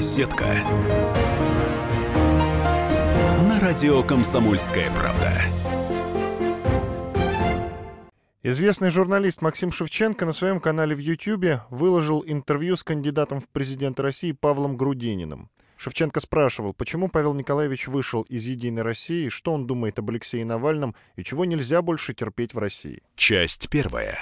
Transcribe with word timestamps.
Беседка. 0.00 0.46
На 3.46 3.60
радио 3.60 4.02
«Комсомольская 4.02 4.90
правда». 4.94 5.30
Известный 8.42 8.88
журналист 8.88 9.42
Максим 9.42 9.70
Шевченко 9.70 10.24
на 10.24 10.32
своем 10.32 10.58
канале 10.58 10.94
в 10.94 11.00
YouTube 11.00 11.60
выложил 11.68 12.24
интервью 12.26 12.78
с 12.78 12.82
кандидатом 12.82 13.40
в 13.40 13.48
президенты 13.50 14.00
России 14.00 14.32
Павлом 14.32 14.78
Грудининым. 14.78 15.50
Шевченко 15.76 16.20
спрашивал, 16.20 16.72
почему 16.72 17.08
Павел 17.08 17.34
Николаевич 17.34 17.86
вышел 17.86 18.22
из 18.22 18.46
«Единой 18.46 18.80
России», 18.80 19.28
что 19.28 19.52
он 19.52 19.66
думает 19.66 19.98
об 19.98 20.08
Алексее 20.08 20.46
Навальном 20.46 20.94
и 21.16 21.22
чего 21.22 21.44
нельзя 21.44 21.82
больше 21.82 22.14
терпеть 22.14 22.54
в 22.54 22.58
России. 22.58 23.02
Часть 23.16 23.68
первая. 23.68 24.18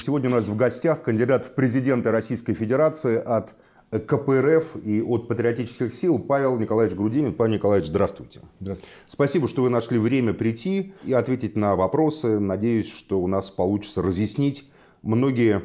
Сегодня 0.00 0.30
у 0.30 0.34
нас 0.34 0.46
в 0.46 0.54
гостях 0.54 1.02
кандидат 1.02 1.44
в 1.44 1.56
президенты 1.56 2.12
Российской 2.12 2.54
Федерации 2.54 3.16
от 3.16 3.56
КПРФ 3.90 4.76
и 4.84 5.00
от 5.00 5.28
патриотических 5.28 5.94
сил 5.94 6.18
Павел 6.18 6.58
Николаевич 6.58 6.96
Грудинин. 6.96 7.32
Павел 7.32 7.54
Николаевич, 7.54 7.88
здравствуйте. 7.88 8.40
Здравствуйте. 8.60 8.92
Спасибо, 9.06 9.48
что 9.48 9.62
вы 9.62 9.70
нашли 9.70 9.98
время 9.98 10.34
прийти 10.34 10.92
и 11.04 11.12
ответить 11.14 11.56
на 11.56 11.74
вопросы. 11.74 12.38
Надеюсь, 12.38 12.92
что 12.92 13.20
у 13.20 13.26
нас 13.26 13.50
получится 13.50 14.02
разъяснить 14.02 14.68
многие 15.00 15.62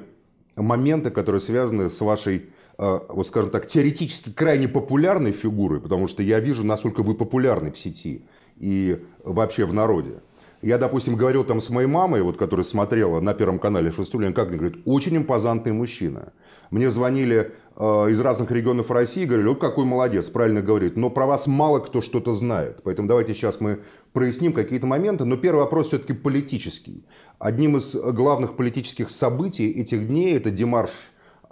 моменты, 0.55 1.09
которые 1.11 1.41
связаны 1.41 1.89
с 1.89 1.99
вашей, 1.99 2.45
э, 2.77 2.99
вот 3.09 3.27
скажем 3.27 3.49
так, 3.49 3.67
теоретически 3.67 4.31
крайне 4.31 4.69
популярной 4.69 5.33
фигурой, 5.33 5.81
потому 5.81 6.07
что 6.07 6.23
я 6.23 6.39
вижу, 6.39 6.63
насколько 6.63 7.03
вы 7.03 7.15
популярны 7.15 7.71
в 7.71 7.77
сети 7.77 8.23
и 8.55 9.03
вообще 9.23 9.65
в 9.65 9.73
народе. 9.73 10.21
Я, 10.63 10.77
допустим, 10.77 11.17
говорил 11.17 11.43
там 11.43 11.59
с 11.59 11.69
моей 11.69 11.87
мамой, 11.87 12.21
вот, 12.21 12.37
которая 12.37 12.63
смотрела 12.63 13.19
на 13.19 13.33
Первом 13.33 13.59
канале 13.59 13.91
выступление, 13.91 14.33
как 14.33 14.47
она 14.47 14.55
говорит, 14.55 14.81
очень 14.85 15.17
импозантный 15.17 15.73
мужчина. 15.73 16.31
Мне 16.71 16.89
звонили 16.89 17.51
из 17.75 18.19
разных 18.19 18.51
регионов 18.51 18.91
России, 18.91 19.25
говорили, 19.25 19.47
вот 19.47 19.59
какой 19.59 19.85
молодец, 19.85 20.29
правильно 20.29 20.61
говорит, 20.61 20.95
но 20.95 21.09
про 21.09 21.25
вас 21.25 21.47
мало 21.47 21.79
кто 21.79 22.01
что-то 22.01 22.33
знает. 22.33 22.81
Поэтому 22.83 23.07
давайте 23.07 23.33
сейчас 23.33 23.59
мы 23.59 23.79
проясним 24.11 24.53
какие-то 24.53 24.85
моменты. 24.85 25.25
Но 25.25 25.37
первый 25.37 25.61
вопрос 25.61 25.87
все-таки 25.87 26.13
политический. 26.13 27.03
Одним 27.39 27.77
из 27.77 27.95
главных 27.95 28.55
политических 28.55 29.09
событий 29.09 29.71
этих 29.71 30.07
дней 30.07 30.35
это 30.35 30.51
демарш 30.51 30.91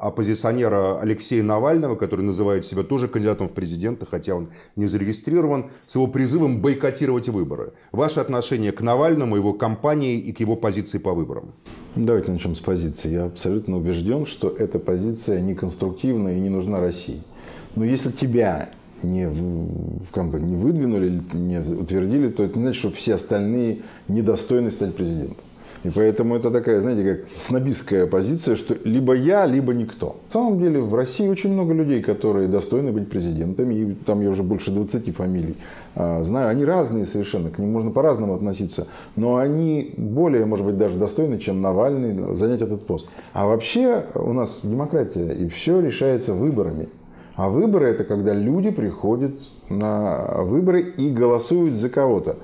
оппозиционера 0.02 1.00
Алексея 1.00 1.44
Навального, 1.44 1.96
который 1.96 2.22
называет 2.22 2.66
себя 2.66 2.84
тоже 2.84 3.08
кандидатом 3.08 3.48
в 3.48 3.54
президенты, 3.54 4.06
хотя 4.10 4.36
он 4.36 4.50
не 4.76 4.88
зарегистрирован, 4.88 5.70
с 5.88 5.96
его 5.96 6.08
призывом 6.08 6.62
бойкотировать 6.62 7.30
выборы. 7.30 7.74
Ваше 7.92 8.20
отношение 8.20 8.72
к 8.72 8.82
Навальному, 8.82 9.36
его 9.36 9.54
кампании 9.54 10.18
и 10.18 10.34
к 10.34 10.40
его 10.40 10.56
позиции 10.56 10.98
по 10.98 11.14
выборам? 11.14 11.54
Давайте 11.96 12.32
начнем 12.32 12.56
с 12.56 12.60
позиции. 12.60 13.12
Я 13.12 13.26
абсолютно 13.26 13.78
убежден, 13.78 14.26
что 14.26 14.50
эта 14.50 14.80
позиция 14.80 15.40
не 15.42 15.54
конструктивная 15.54 16.36
и 16.36 16.40
не 16.40 16.50
нужна 16.50 16.80
России. 16.80 17.22
Но 17.76 17.86
если 17.86 18.12
тебя 18.12 18.70
не, 19.04 19.30
как 20.12 20.30
бы, 20.30 20.40
не 20.40 20.56
выдвинули, 20.56 21.22
не 21.34 21.60
утвердили, 21.60 22.30
то 22.30 22.44
это 22.44 22.58
не 22.58 22.66
значит, 22.66 22.80
что 22.80 22.92
все 22.92 23.16
остальные 23.16 23.82
недостойны 24.08 24.72
стать 24.72 24.96
президентом. 24.96 25.38
И 25.84 25.90
поэтому 25.90 26.36
это 26.36 26.52
такая, 26.52 26.80
знаете, 26.80 27.16
как 27.16 27.42
снобистская 27.42 28.06
позиция, 28.06 28.56
что 28.56 28.76
либо 28.84 29.14
я, 29.14 29.48
либо 29.48 29.74
никто. 29.74 30.18
На 30.28 30.34
самом 30.34 30.60
деле 30.60 30.80
в 30.80 30.94
России 30.94 31.28
очень 31.28 31.52
много 31.52 31.74
людей, 31.74 32.04
которые 32.04 32.48
достойны 32.48 32.92
быть 32.92 33.10
президентами, 33.10 33.74
и 33.74 33.94
там 34.06 34.22
я 34.22 34.30
уже 34.30 34.44
больше 34.44 34.70
20 34.70 35.16
фамилий 35.16 35.56
а, 35.96 36.24
знаю. 36.24 36.50
Они 36.50 36.66
разные 36.66 37.08
совершенно, 37.08 37.50
к 37.50 37.58
ним 37.58 37.72
можно 37.72 37.90
по-разному 37.90 38.36
относиться, 38.36 38.88
но 39.16 39.38
они 39.38 39.94
более, 39.98 40.46
может 40.46 40.68
быть, 40.68 40.78
даже 40.78 40.98
достойны, 40.98 41.40
чем 41.40 41.62
Навальный, 41.62 42.36
занять 42.36 42.62
этот 42.62 42.86
пост. 42.86 43.10
А 43.34 43.48
вообще 43.48 44.06
у 44.14 44.34
нас 44.34 44.60
демократия, 44.62 45.34
и 45.34 45.48
все 45.50 45.80
решается 45.80 46.34
выборами. 46.34 46.90
А 47.36 47.50
выборы 47.50 47.88
это 47.88 48.04
когда 48.04 48.34
люди 48.34 48.70
приходят 48.70 49.32
на 49.70 50.44
выборы 50.44 50.82
и 50.82 51.10
голосуют 51.10 51.76
за 51.76 51.90
кого-то 51.90 52.36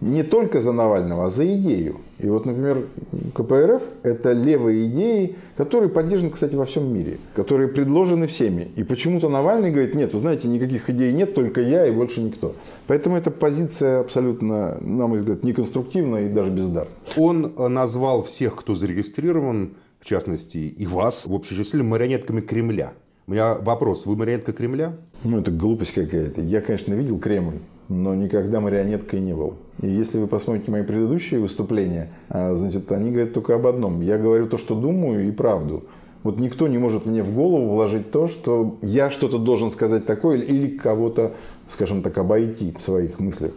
не 0.00 0.22
только 0.22 0.60
за 0.60 0.72
Навального, 0.72 1.26
а 1.26 1.30
за 1.30 1.46
идею. 1.56 1.96
И 2.18 2.28
вот, 2.28 2.46
например, 2.46 2.86
КПРФ– 3.34 3.82
это 4.02 4.32
левые 4.32 4.86
идеи, 4.86 5.36
которые 5.56 5.88
поддержаны, 5.88 6.30
кстати, 6.30 6.54
во 6.54 6.64
всем 6.64 6.92
мире, 6.92 7.18
которые 7.34 7.68
предложены 7.68 8.26
всеми. 8.26 8.68
И 8.76 8.82
почему-то 8.84 9.28
Навальный 9.28 9.70
говорит, 9.70 9.94
нет, 9.94 10.12
вы 10.12 10.20
знаете, 10.20 10.48
никаких 10.48 10.90
идей 10.90 11.12
нет, 11.12 11.34
только 11.34 11.60
я 11.60 11.86
и 11.86 11.90
больше 11.90 12.20
никто. 12.20 12.54
Поэтому 12.86 13.16
эта 13.16 13.30
позиция 13.30 14.00
абсолютно, 14.00 14.78
на 14.80 15.06
мой 15.06 15.20
взгляд, 15.20 15.42
неконструктивна 15.42 16.26
и 16.26 16.28
даже 16.28 16.50
бездарна. 16.50 16.90
Он 17.16 17.52
э, 17.56 17.68
назвал 17.68 18.24
всех, 18.24 18.56
кто 18.56 18.74
зарегистрирован, 18.74 19.74
в 20.00 20.06
частности, 20.06 20.58
и 20.58 20.86
вас, 20.86 21.26
в 21.26 21.32
общей 21.32 21.56
числе, 21.56 21.82
марионетками 21.82 22.40
Кремля. 22.40 22.92
У 23.26 23.32
меня 23.32 23.54
вопрос, 23.54 24.04
вы 24.04 24.16
марионетка 24.16 24.52
Кремля? 24.52 24.96
Ну, 25.22 25.40
это 25.40 25.50
глупость 25.50 25.94
какая-то. 25.94 26.42
Я, 26.42 26.60
конечно, 26.60 26.92
видел 26.92 27.18
Кремль 27.18 27.54
но 27.88 28.14
никогда 28.14 28.60
марионеткой 28.60 29.20
не 29.20 29.34
был. 29.34 29.54
И 29.82 29.88
если 29.88 30.18
вы 30.18 30.26
посмотрите 30.26 30.70
мои 30.70 30.82
предыдущие 30.82 31.40
выступления, 31.40 32.08
а, 32.28 32.54
значит, 32.54 32.90
они 32.92 33.10
говорят 33.10 33.32
только 33.32 33.54
об 33.54 33.66
одном. 33.66 34.00
Я 34.00 34.18
говорю 34.18 34.46
то, 34.46 34.58
что 34.58 34.74
думаю, 34.74 35.28
и 35.28 35.32
правду. 35.32 35.84
Вот 36.22 36.38
никто 36.38 36.68
не 36.68 36.78
может 36.78 37.04
мне 37.04 37.22
в 37.22 37.34
голову 37.34 37.74
вложить 37.74 38.10
то, 38.10 38.28
что 38.28 38.76
я 38.80 39.10
что-то 39.10 39.38
должен 39.38 39.70
сказать 39.70 40.06
такое 40.06 40.38
или 40.38 40.68
кого-то, 40.68 41.32
скажем 41.68 42.02
так, 42.02 42.16
обойти 42.16 42.74
в 42.78 42.82
своих 42.82 43.18
мыслях. 43.18 43.52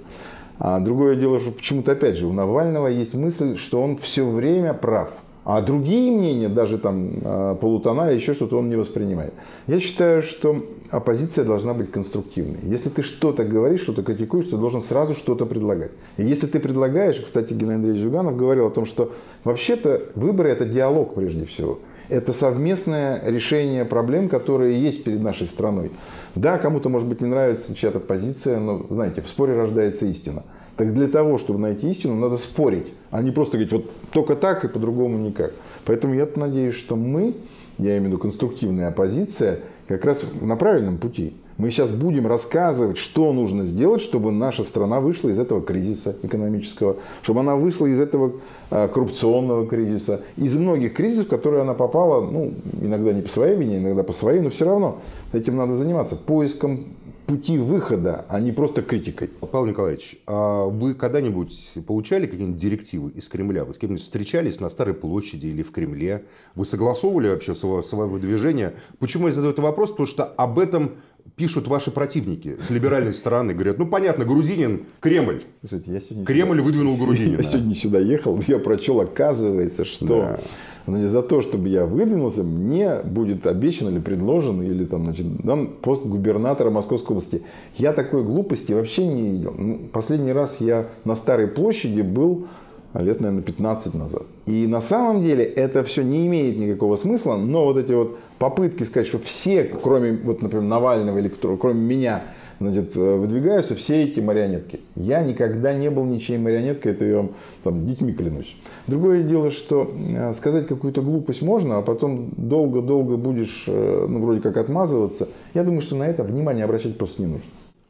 А 0.60 0.80
другое 0.80 1.16
дело, 1.16 1.40
что 1.40 1.52
почему-то, 1.52 1.94
опять 1.94 2.18
же, 2.18 2.26
у 2.26 2.34
Навального 2.34 2.88
есть 2.88 3.14
мысль, 3.14 3.58
что 3.58 3.82
он 3.82 3.98
все 3.98 4.28
время 4.28 4.74
прав– 4.74 5.12
а 5.50 5.62
другие 5.62 6.12
мнения, 6.12 6.50
даже 6.50 6.78
там 6.78 7.10
а, 7.24 7.56
полутона, 7.56 8.12
еще 8.12 8.34
что-то 8.34 8.60
он 8.60 8.68
не 8.68 8.76
воспринимает. 8.76 9.34
Я 9.68 9.80
считаю, 9.80 10.22
что 10.22 10.66
оппозиция 10.92 11.46
должна 11.46 11.74
быть 11.74 11.90
конструктивной. 11.90 12.58
Если 12.64 12.90
ты 12.90 13.02
что-то 13.02 13.46
говоришь, 13.46 13.84
что-то 13.84 14.04
критикуешь, 14.04 14.48
ты 14.48 14.58
должен 14.58 14.82
сразу 14.82 15.16
что-то 15.16 15.46
предлагать. 15.46 15.92
И 16.18 16.26
если 16.26 16.48
ты 16.48 16.60
предлагаешь, 16.60 17.22
кстати, 17.24 17.54
Геннадий 17.54 17.76
Андреевич 17.76 18.02
Жуганов 18.02 18.36
говорил 18.36 18.68
о 18.68 18.72
том, 18.72 18.86
что 18.86 19.14
вообще-то 19.46 20.02
выборы– 20.16 20.50
это 20.52 20.66
диалог 20.66 21.16
прежде 21.16 21.46
всего. 21.46 21.80
Это 22.10 22.34
совместное 22.34 23.22
решение 23.26 23.86
проблем, 23.86 24.28
которые 24.28 24.78
есть 24.78 25.06
перед 25.06 25.22
нашей 25.22 25.48
страной. 25.48 25.92
Да, 26.36 26.58
кому-то, 26.58 26.90
может 26.90 27.08
быть, 27.08 27.22
не 27.22 27.28
нравится 27.28 27.74
чья-то 27.74 28.02
позиция, 28.02 28.60
но, 28.60 28.86
знаете, 28.90 29.22
в 29.22 29.30
споре 29.30 29.56
рождается 29.56 30.08
истина. 30.08 30.44
Так 30.78 30.94
для 30.94 31.08
того, 31.08 31.40
чтобы 31.40 31.60
найти 31.60 31.90
истину, 31.90 32.16
надо 32.16 32.38
спорить, 32.38 32.94
а 33.10 33.24
не 33.24 33.32
просто 33.32 33.58
говорить, 33.58 33.74
вот 33.74 33.92
только 34.12 34.36
так 34.36 34.64
и 34.64 34.68
по-другому 34.68 35.18
никак. 35.18 35.52
Поэтому 35.86 36.14
я 36.14 36.28
надеюсь, 36.36 36.76
что 36.76 36.96
мы, 36.96 37.34
я 37.80 37.98
имею 37.98 38.04
в 38.04 38.06
виду 38.06 38.18
конструктивная 38.20 38.90
оппозиция, 38.90 39.60
как 39.88 40.06
раз 40.06 40.22
на 40.40 40.56
правильном 40.56 41.00
пути. 41.00 41.34
Мы 41.58 41.72
сейчас 41.72 41.90
будем 41.90 42.28
рассказывать, 42.28 42.98
что 42.98 43.34
нужно 43.34 43.66
сделать, 43.66 44.02
чтобы 44.04 44.32
наша 44.32 44.64
страна 44.64 45.00
вышла 45.00 45.30
из 45.30 45.40
этого 45.40 45.62
кризиса 45.62 46.16
экономического, 46.22 46.98
чтобы 47.24 47.40
она 47.40 47.56
вышла 47.56 47.88
из 47.88 48.00
этого 48.00 48.34
а, 48.70 48.88
коррупционного 48.88 49.66
кризиса, 49.66 50.22
из 50.36 50.56
многих 50.56 50.94
кризисов, 50.94 51.26
в 51.26 51.30
которые 51.30 51.64
она 51.64 51.74
попала, 51.74 52.22
ну, 52.24 52.54
иногда 52.80 53.12
не 53.12 53.24
по 53.24 53.30
своей 53.30 53.58
вине, 53.58 53.80
иногда 53.80 54.04
по 54.04 54.14
своей, 54.14 54.42
но 54.42 54.52
все 54.52 54.66
равно 54.66 55.00
этим 55.34 55.56
надо 55.56 55.76
заниматься, 55.76 56.16
поиском 56.16 56.86
пути 57.28 57.58
выхода, 57.58 58.26
а 58.30 58.40
не 58.40 58.54
просто 58.54 58.82
критикой. 58.82 59.28
Павел 59.28 59.68
Николаевич, 59.68 60.18
а 60.26 60.66
вы 60.66 60.94
когда-нибудь 60.94 61.74
получали 61.86 62.26
какие-нибудь 62.26 62.60
директивы 62.60 63.12
из 63.12 63.28
Кремля? 63.28 63.66
Вы 63.66 63.74
с 63.74 63.78
кем-нибудь 63.78 64.02
встречались 64.02 64.60
на 64.62 64.70
Старой 64.70 64.94
площади 64.94 65.48
или 65.48 65.62
в 65.62 65.72
Кремле? 65.72 66.24
Вы 66.56 66.66
согласовывали 66.66 67.28
вообще 67.28 67.54
свое, 67.54 67.84
свое 67.84 68.10
выдвижение? 68.10 68.76
Почему 69.00 69.28
я 69.28 69.34
задаю 69.34 69.52
этот 69.52 69.64
вопрос? 69.64 69.92
Потому 69.92 70.08
что 70.08 70.24
об 70.24 70.58
этом 70.58 70.92
пишут 71.36 71.68
ваши 71.68 71.92
противники 71.92 72.56
с 72.62 72.70
либеральной 72.70 73.14
стороны. 73.14 73.54
Говорят, 73.54 73.78
ну 73.78 73.86
понятно, 73.86 74.24
Грудинин, 74.24 74.86
Кремль. 75.02 75.44
Слушайте, 75.60 75.92
я 75.92 76.00
сегодня 76.00 76.26
Кремль 76.26 76.62
выдвинул 76.62 76.96
Грудинина. 76.98 77.42
Я 77.42 77.44
сегодня 77.44 77.76
сюда 77.76 78.00
ехал, 78.00 78.42
я 78.48 78.58
прочел, 78.58 79.02
оказывается, 79.02 79.84
что... 79.84 80.06
Да 80.06 80.40
но 80.88 80.98
не 80.98 81.08
за 81.08 81.22
то, 81.22 81.42
чтобы 81.42 81.68
я 81.68 81.86
выдвинулся, 81.86 82.44
мне 82.44 82.96
будет 83.04 83.46
обещан 83.46 83.90
или 83.90 84.00
предложен, 84.00 84.64
или 84.64 84.86
там, 84.86 85.04
значит, 85.04 85.26
дан 85.44 85.68
пост 85.68 86.06
губернатора 86.06 86.70
Московской 86.70 87.16
области. 87.16 87.42
Я 87.76 87.92
такой 87.92 88.24
глупости 88.24 88.72
вообще 88.72 89.06
не 89.06 89.30
видел. 89.32 89.54
Ну, 89.58 89.80
последний 89.92 90.32
раз 90.32 90.62
я 90.62 90.88
на 91.04 91.16
Старой 91.16 91.48
площади 91.48 92.02
был 92.02 92.48
лет, 92.94 93.20
наверное, 93.20 93.44
15 93.44 93.94
назад. 93.96 94.24
И 94.46 94.66
на 94.66 94.80
самом 94.80 95.22
деле 95.22 95.44
это 95.44 95.84
все 95.84 96.04
не 96.04 96.26
имеет 96.28 96.58
никакого 96.58 96.96
смысла, 96.96 97.36
но 97.36 97.66
вот 97.66 97.78
эти 97.78 97.92
вот 97.92 98.18
попытки 98.40 98.84
сказать, 98.84 99.08
что 99.08 99.20
все, 99.20 99.66
кроме, 99.66 100.14
вот, 100.24 100.42
например, 100.42 100.66
Навального 100.66 101.18
или 101.18 101.28
кроме 101.28 101.82
меня, 101.82 102.24
значит, 102.60 102.96
э, 102.96 103.16
выдвигаются 103.16 103.76
все 103.76 104.04
эти 104.04 104.20
марионетки. 104.20 104.80
Я 104.96 105.22
никогда 105.24 105.74
не 105.74 105.90
был 105.90 106.06
ничьей 106.06 106.38
марионеткой, 106.38 106.94
это 106.94 107.06
я 107.06 107.18
вам 107.18 107.32
там, 107.64 107.86
детьми 107.88 108.14
клянусь. 108.14 108.56
Другое 108.88 109.24
дело, 109.24 109.52
что 109.52 109.94
э, 109.96 110.34
сказать 110.34 110.68
какую-то 110.68 111.02
глупость 111.02 111.42
можно, 111.42 111.78
а 111.78 111.82
потом 111.82 112.30
долго-долго 112.36 113.18
будешь, 113.18 113.66
э, 113.68 114.06
ну, 114.10 114.24
вроде 114.24 114.42
как 114.42 114.58
отмазываться. 114.58 115.28
Я 115.54 115.64
думаю, 115.64 115.82
что 115.82 115.96
на 115.96 116.04
это 116.04 116.24
внимание 116.24 116.66
обращать 116.66 116.98
просто 116.98 117.22
не 117.22 117.28
нужно. 117.28 117.48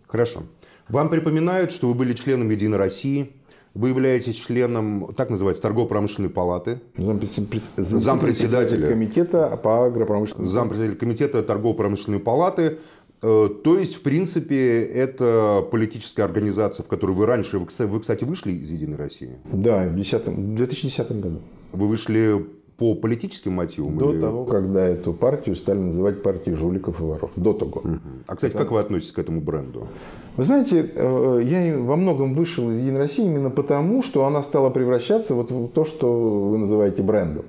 Хорошо. 0.08 0.44
Вам 0.90 1.10
припоминают, 1.10 1.72
что 1.72 1.88
вы 1.88 1.94
были 1.94 2.14
членом 2.14 2.50
Единой 2.50 2.78
России, 2.78 3.32
вы 3.78 3.90
являетесь 3.90 4.36
членом, 4.36 5.14
так 5.16 5.30
называется, 5.30 5.62
торгово-промышленной 5.62 6.30
палаты. 6.30 6.80
Зампредседателя. 6.98 7.84
Зампредседателя 7.84 8.88
комитета 8.90 9.60
по 9.62 9.86
агропромышленности. 9.86 10.52
Зампредседателя 10.52 10.98
комитета 10.98 11.44
торгово-промышленной 11.44 12.20
палаты 12.20 12.80
то 13.22 13.78
есть, 13.80 13.96
в 13.96 14.02
принципе, 14.02 14.84
это 14.84 15.66
политическая 15.72 16.24
организация, 16.24 16.84
в 16.84 16.88
которую 16.88 17.18
вы 17.18 17.26
раньше, 17.26 17.60
вы, 17.60 17.66
кстати, 18.00 18.24
вышли 18.24 18.52
из 18.52 18.70
«Единой 18.70 18.98
России»? 18.98 19.38
Да, 19.52 19.88
в 19.88 19.96
2010 19.96 21.12
году. 21.20 21.40
Вы 21.72 21.88
вышли 21.88 22.46
по 22.78 22.94
политическим 22.94 23.54
мотивам? 23.54 23.98
До 23.98 24.12
или... 24.12 24.22
того, 24.22 24.46
когда 24.46 24.88
эту 24.88 25.14
партию 25.14 25.56
стали 25.56 25.80
называть 25.80 26.22
партией 26.22 26.56
жуликов 26.56 27.00
и 27.02 27.04
воров. 27.04 27.32
До 27.36 27.54
того. 27.54 27.82
Угу. 27.84 28.00
А, 28.28 28.36
кстати, 28.36 28.54
как 28.54 28.72
вы 28.72 28.80
относитесь 28.80 29.14
к 29.14 29.20
этому 29.20 29.42
бренду? 29.42 29.88
Вы 30.36 30.44
знаете, 30.44 30.92
э, 30.94 31.42
я 31.44 31.78
во 31.80 31.96
многом 31.96 32.36
вышел 32.36 32.70
из 32.70 32.78
«Единой 32.78 33.00
России» 33.00 33.26
именно 33.26 33.50
потому, 33.50 34.04
что 34.04 34.26
она 34.26 34.44
стала 34.44 34.70
превращаться 34.70 35.34
вот 35.34 35.50
в 35.50 35.70
то, 35.70 35.86
что 35.86 36.50
вы 36.50 36.60
называете 36.60 37.02
брендом. 37.02 37.46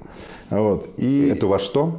Вот. 0.48 0.88
И... 0.96 1.28
Это 1.28 1.46
во 1.46 1.58
что? 1.58 1.98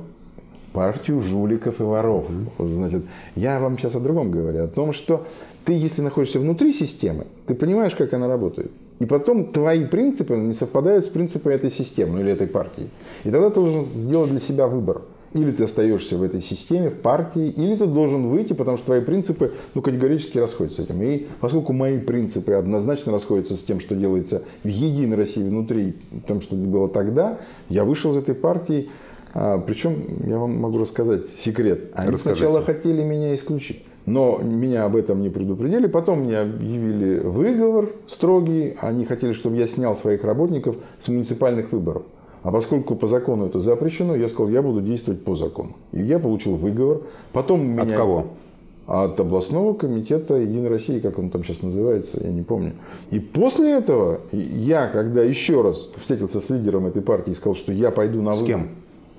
Партию 0.74 1.22
жуликов 1.22 1.80
и 1.80 1.84
воров. 1.84 2.26
Значит, 2.58 3.04
я 3.36 3.60
вам 3.60 3.78
сейчас 3.78 3.96
о 3.96 4.00
другом 4.00 4.32
говорю, 4.32 4.64
о 4.64 4.68
том, 4.68 4.94
что 4.94 5.26
ты, 5.66 5.74
если 5.74 6.02
находишься 6.02 6.40
внутри 6.40 6.74
системы, 6.74 7.28
ты 7.46 7.56
понимаешь, 7.56 7.96
как 7.96 8.14
она 8.14 8.28
работает. 8.28 8.72
И 9.00 9.06
потом 9.06 9.46
твои 9.46 9.86
принципы 9.86 10.36
не 10.36 10.54
совпадают 10.54 11.06
с 11.06 11.08
принципами 11.08 11.54
этой 11.54 11.72
системы 11.72 12.14
ну, 12.14 12.22
или 12.22 12.32
этой 12.32 12.48
партии. 12.48 12.90
И 13.24 13.32
тогда 13.32 13.50
ты 13.50 13.56
должен 13.56 13.86
сделать 13.86 14.30
для 14.30 14.40
себя 14.40 14.68
выбор. 14.68 15.02
Или 15.34 15.52
ты 15.52 15.64
остаешься 15.64 16.18
в 16.18 16.24
этой 16.24 16.42
системе, 16.42 16.90
в 16.90 16.96
партии, 16.96 17.50
или 17.50 17.76
ты 17.76 17.86
должен 17.86 18.30
выйти, 18.30 18.54
потому 18.54 18.78
что 18.78 18.88
твои 18.88 19.02
принципы 19.02 19.54
ну, 19.76 19.84
категорически 19.84 20.40
расходятся 20.40 20.82
с 20.82 20.86
этим. 20.86 21.02
И 21.04 21.28
поскольку 21.40 21.72
мои 21.72 22.00
принципы 22.00 22.54
однозначно 22.54 23.12
расходятся 23.12 23.56
с 23.56 23.62
тем, 23.62 23.80
что 23.80 23.96
делается 23.96 24.42
в 24.64 24.68
Единой 24.68 25.18
России 25.18 25.44
внутри, 25.44 25.94
том, 26.28 26.42
что 26.42 26.56
было 26.56 26.90
тогда, 26.90 27.38
я 27.70 27.86
вышел 27.86 28.12
из 28.12 28.18
этой 28.18 28.34
партии. 28.34 28.90
А, 29.34 29.60
причем, 29.60 29.96
я 30.26 30.38
вам 30.38 30.58
могу 30.58 30.80
рассказать 30.80 31.28
секрет. 31.38 31.92
Они 31.94 32.12
Расскажите. 32.12 32.46
сначала 32.46 32.64
хотели 32.64 33.04
меня 33.04 33.36
исключить. 33.36 33.84
Но 34.06 34.40
меня 34.42 34.86
об 34.86 34.96
этом 34.96 35.22
не 35.22 35.30
предупредили. 35.30 35.88
Потом 35.88 36.22
мне 36.22 36.40
объявили 36.40 37.20
выговор 37.20 37.90
строгий. 38.08 38.76
Они 38.82 39.06
хотели, 39.06 39.34
чтобы 39.34 39.58
я 39.58 39.68
снял 39.68 39.96
своих 39.96 40.24
работников 40.24 40.78
с 41.00 41.10
муниципальных 41.10 41.72
выборов. 41.72 42.04
А 42.42 42.52
поскольку 42.52 42.96
по 42.96 43.06
закону 43.06 43.48
это 43.48 43.60
запрещено, 43.60 44.16
я 44.16 44.30
сказал, 44.30 44.50
я 44.50 44.62
буду 44.62 44.82
действовать 44.82 45.24
по 45.24 45.36
закону. 45.36 45.76
И 45.92 46.02
я 46.02 46.20
получил 46.20 46.56
выговор. 46.56 47.02
Потом 47.34 47.68
меня... 47.68 47.84
От 47.84 47.92
кого? 47.92 48.26
От 48.88 49.20
областного 49.20 49.76
комитета 49.76 50.36
Единой 50.36 50.70
России, 50.70 51.00
как 51.00 51.20
он 51.20 51.30
там 51.30 51.44
сейчас 51.44 51.62
называется, 51.62 52.20
я 52.24 52.32
не 52.32 52.42
помню. 52.42 52.74
И 53.12 53.20
после 53.20 53.74
этого 53.74 54.22
я, 54.32 54.88
когда 54.88 55.22
еще 55.22 55.62
раз 55.62 55.88
встретился 55.98 56.42
с 56.42 56.50
лидером 56.50 56.88
этой 56.88 57.04
партии 57.04 57.30
и 57.30 57.36
сказал, 57.36 57.56
что 57.56 57.72
я 57.72 57.92
пойду 57.92 58.24
на 58.24 58.32
выборы... 58.32 58.46
С 58.46 58.48
кем? 58.48 58.70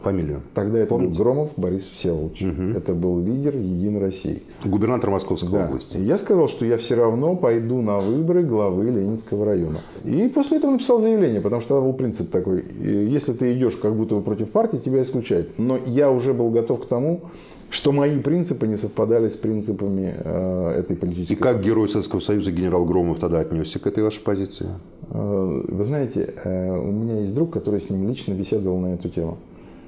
Фамилию? 0.00 0.40
Тогда 0.54 0.78
это 0.78 0.88
Помните? 0.88 1.16
был 1.16 1.24
Громов 1.24 1.50
Борис 1.56 1.84
Всеволодович. 1.84 2.42
Угу. 2.42 2.62
Это 2.76 2.94
был 2.94 3.20
лидер 3.20 3.56
Единой 3.56 4.00
России. 4.00 4.42
Губернатор 4.64 5.10
Московской 5.10 5.50
да. 5.50 5.66
области. 5.66 5.98
Я 5.98 6.18
сказал, 6.18 6.48
что 6.48 6.64
я 6.64 6.78
все 6.78 6.96
равно 6.96 7.36
пойду 7.36 7.80
на 7.80 7.98
выборы 7.98 8.42
главы 8.42 8.84
Ленинского 8.86 9.44
района. 9.44 9.80
И 10.04 10.28
после 10.28 10.58
этого 10.58 10.72
написал 10.72 10.98
заявление, 10.98 11.40
потому 11.40 11.62
что 11.62 11.80
был 11.80 11.92
принцип 11.92 12.30
такой. 12.30 12.64
Если 12.80 13.32
ты 13.32 13.54
идешь 13.54 13.76
как 13.76 13.94
будто 13.94 14.16
бы 14.16 14.22
против 14.22 14.50
партии, 14.50 14.78
тебя 14.78 15.02
исключают. 15.02 15.58
Но 15.58 15.78
я 15.86 16.10
уже 16.10 16.32
был 16.32 16.50
готов 16.50 16.82
к 16.82 16.86
тому, 16.86 17.22
что 17.70 17.92
мои 17.92 18.18
принципы 18.18 18.66
не 18.66 18.76
совпадали 18.76 19.28
с 19.28 19.36
принципами 19.36 20.14
э, 20.16 20.74
этой 20.80 20.96
политической. 20.96 21.32
И 21.32 21.36
как 21.36 21.62
герой 21.62 21.88
Советского 21.88 22.20
Союза 22.20 22.50
генерал 22.50 22.84
Громов 22.84 23.20
тогда 23.20 23.38
отнесся 23.40 23.78
к 23.78 23.86
этой 23.86 24.02
вашей 24.02 24.22
позиции? 24.22 24.66
Э, 25.10 25.62
вы 25.68 25.84
знаете, 25.84 26.34
э, 26.44 26.76
у 26.76 26.90
меня 26.90 27.20
есть 27.20 27.34
друг, 27.34 27.52
который 27.52 27.80
с 27.80 27.88
ним 27.88 28.08
лично 28.08 28.32
беседовал 28.32 28.78
на 28.78 28.94
эту 28.94 29.08
тему 29.08 29.38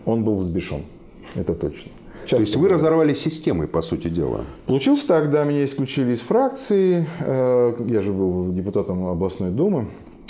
он 0.04 0.24
был 0.24 0.36
взбешен. 0.36 0.82
Это 1.34 1.54
точно. 1.54 1.90
Часто 2.24 2.36
То 2.36 2.42
есть 2.42 2.56
вы 2.56 2.68
разорвали 2.68 3.14
системой, 3.14 3.66
по 3.66 3.82
сути 3.82 4.08
дела? 4.08 4.44
Получилось 4.66 5.02
так, 5.04 5.30
да, 5.30 5.44
меня 5.44 5.64
исключили 5.64 6.12
из 6.12 6.20
фракции. 6.20 7.06
Э, 7.20 7.74
я 7.86 8.02
же 8.02 8.12
был 8.12 8.52
депутатом 8.52 9.06
областной 9.06 9.50
думы. 9.50 9.88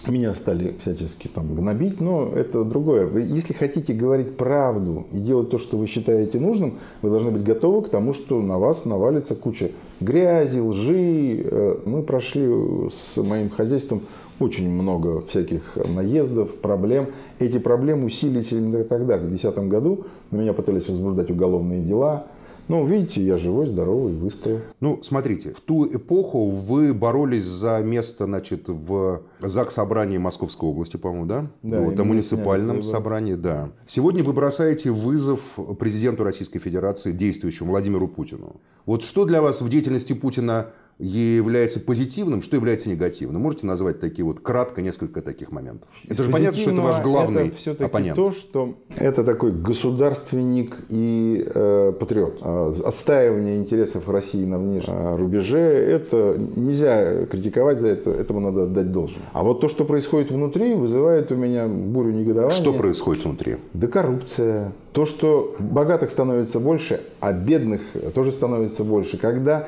Меня 0.09 0.35
стали 0.35 0.75
всячески 0.83 1.29
там 1.29 1.55
гнобить, 1.55 2.01
но 2.01 2.29
это 2.35 2.65
другое. 2.65 3.07
Вы, 3.07 3.21
если 3.21 3.53
хотите 3.53 3.93
говорить 3.93 4.37
правду 4.37 5.07
и 5.13 5.19
делать 5.19 5.51
то, 5.51 5.59
что 5.59 5.77
вы 5.77 5.87
считаете 5.87 6.41
нужным, 6.41 6.79
вы 7.03 7.11
должны 7.11 7.31
быть 7.31 7.45
готовы 7.45 7.83
к 7.83 7.89
тому, 7.89 8.13
что 8.13 8.41
на 8.43 8.59
вас 8.59 8.85
навалится 8.85 9.37
куча 9.37 9.71
грязи, 10.01 10.59
лжи. 10.59 11.43
Э, 11.45 11.79
мы 11.85 12.03
прошли 12.03 12.49
с 12.91 13.17
моим 13.23 13.51
хозяйством 13.51 14.03
очень 14.43 14.71
много 14.71 15.23
всяких 15.23 15.77
наездов, 15.77 16.55
проблем. 16.57 17.09
Эти 17.39 17.59
проблемы 17.59 18.07
усилились 18.07 18.53
именно 18.53 18.85
тогда, 18.85 19.17
в 19.17 19.23
2010 19.23 19.69
году. 19.69 20.07
На 20.31 20.39
меня 20.39 20.53
пытались 20.53 20.89
возбуждать 20.89 21.31
уголовные 21.31 21.83
дела. 21.83 22.27
Ну, 22.69 22.87
видите, 22.87 23.21
я 23.23 23.39
живой, 23.39 23.67
здоровый, 23.67 24.15
выстоял. 24.15 24.61
Ну, 24.81 25.01
смотрите, 25.03 25.51
в 25.51 25.61
ту 25.61 25.85
эпоху 25.85 26.49
вы 26.49 26.95
боролись 26.95 27.45
за 27.45 27.81
место, 27.81 28.25
значит, 28.27 28.69
в 28.69 29.23
ЗАГС 29.41 29.75
собрании 29.75 30.19
Московской 30.19 30.69
области, 30.69 30.97
по-моему, 30.97 31.27
да? 31.27 31.47
Да. 31.63 31.81
Вот, 31.81 31.99
о 31.99 32.05
муниципальном 32.05 32.83
собрании, 32.83 33.35
да. 33.35 33.71
Сегодня 33.87 34.23
вы 34.23 34.33
бросаете 34.33 34.91
вызов 34.91 35.59
президенту 35.79 36.23
Российской 36.23 36.61
Федерации, 36.61 37.11
действующему 37.13 37.71
Владимиру 37.71 38.07
Путину. 38.07 38.57
Вот 38.87 39.03
что 39.03 39.25
для 39.25 39.43
вас 39.43 39.61
в 39.61 39.69
деятельности 39.69 40.13
Путина 40.13 40.69
является 41.03 41.81
позитивным, 41.81 42.43
что 42.43 42.57
является 42.57 42.89
негативным? 42.89 43.43
Можете 43.43 43.67
назвать 43.67 43.99
такие 43.99 44.25
вот 44.25 44.41
кратко 44.41 44.83
несколько 44.83 45.21
таких 45.21 45.51
моментов? 45.51 45.89
Это 46.09 46.23
же 46.23 46.31
понятно, 46.31 46.61
что 46.61 46.71
это 46.71 46.81
ваш 46.81 47.03
главный 47.03 47.49
это 47.49 47.57
все-таки 47.57 47.85
оппонент. 47.85 48.17
то, 48.17 48.33
что 48.33 48.77
это 48.97 49.25
такой 49.25 49.53
государственник 49.53 50.77
и 50.89 51.45
э, 51.45 51.93
патриот. 51.99 52.39
А, 52.41 52.75
отстаивание 52.85 53.57
интересов 53.57 54.09
России 54.09 54.45
на 54.45 54.59
внешнем 54.59 54.95
а, 54.97 55.17
рубеже, 55.17 55.59
это 55.59 56.39
нельзя 56.57 57.27
критиковать 57.27 57.81
за 57.81 57.89
это, 57.89 58.11
этому 58.11 58.39
надо 58.39 58.65
отдать 58.65 58.93
должное. 58.93 59.25
А 59.33 59.43
вот 59.43 59.61
то, 59.61 59.69
что 59.69 59.85
происходит 59.85 60.31
внутри, 60.31 60.75
вызывает 60.75 61.33
у 61.33 61.35
меня 61.35 61.67
бурю 61.67 62.13
негодования. 62.13 62.55
Что 62.55 62.73
происходит 62.73 63.25
внутри? 63.25 63.57
Да 63.73 63.89
коррупция. 63.89 64.73
То, 64.93 65.07
что 65.07 65.57
богатых 65.59 66.11
становится 66.11 66.61
больше, 66.61 67.01
а 67.19 67.33
бедных 67.33 67.81
тоже 68.15 68.31
становится 68.31 68.85
больше. 68.85 69.17
Когда 69.17 69.67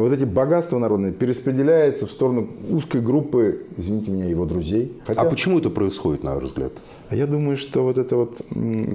вот 0.00 0.12
эти 0.12 0.24
богатства 0.24 0.78
народные 0.78 1.12
перераспределяются 1.12 2.06
в 2.06 2.10
сторону 2.10 2.48
узкой 2.70 3.00
группы, 3.00 3.62
извините 3.76 4.10
меня, 4.10 4.26
его 4.26 4.44
друзей. 4.44 4.92
Хотя... 5.06 5.22
А 5.22 5.24
почему 5.24 5.58
это 5.58 5.70
происходит, 5.70 6.22
на 6.22 6.34
ваш 6.34 6.44
взгляд? 6.44 6.72
А 7.08 7.16
я 7.16 7.26
думаю, 7.26 7.56
что 7.56 7.82
вот 7.82 7.98
это 7.98 8.16
вот 8.16 8.40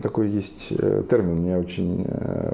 такой 0.01 0.29
есть 0.29 0.67
э, 0.71 1.03
термин, 1.09 1.37
мне 1.37 1.57
очень 1.57 2.05
э, 2.07 2.53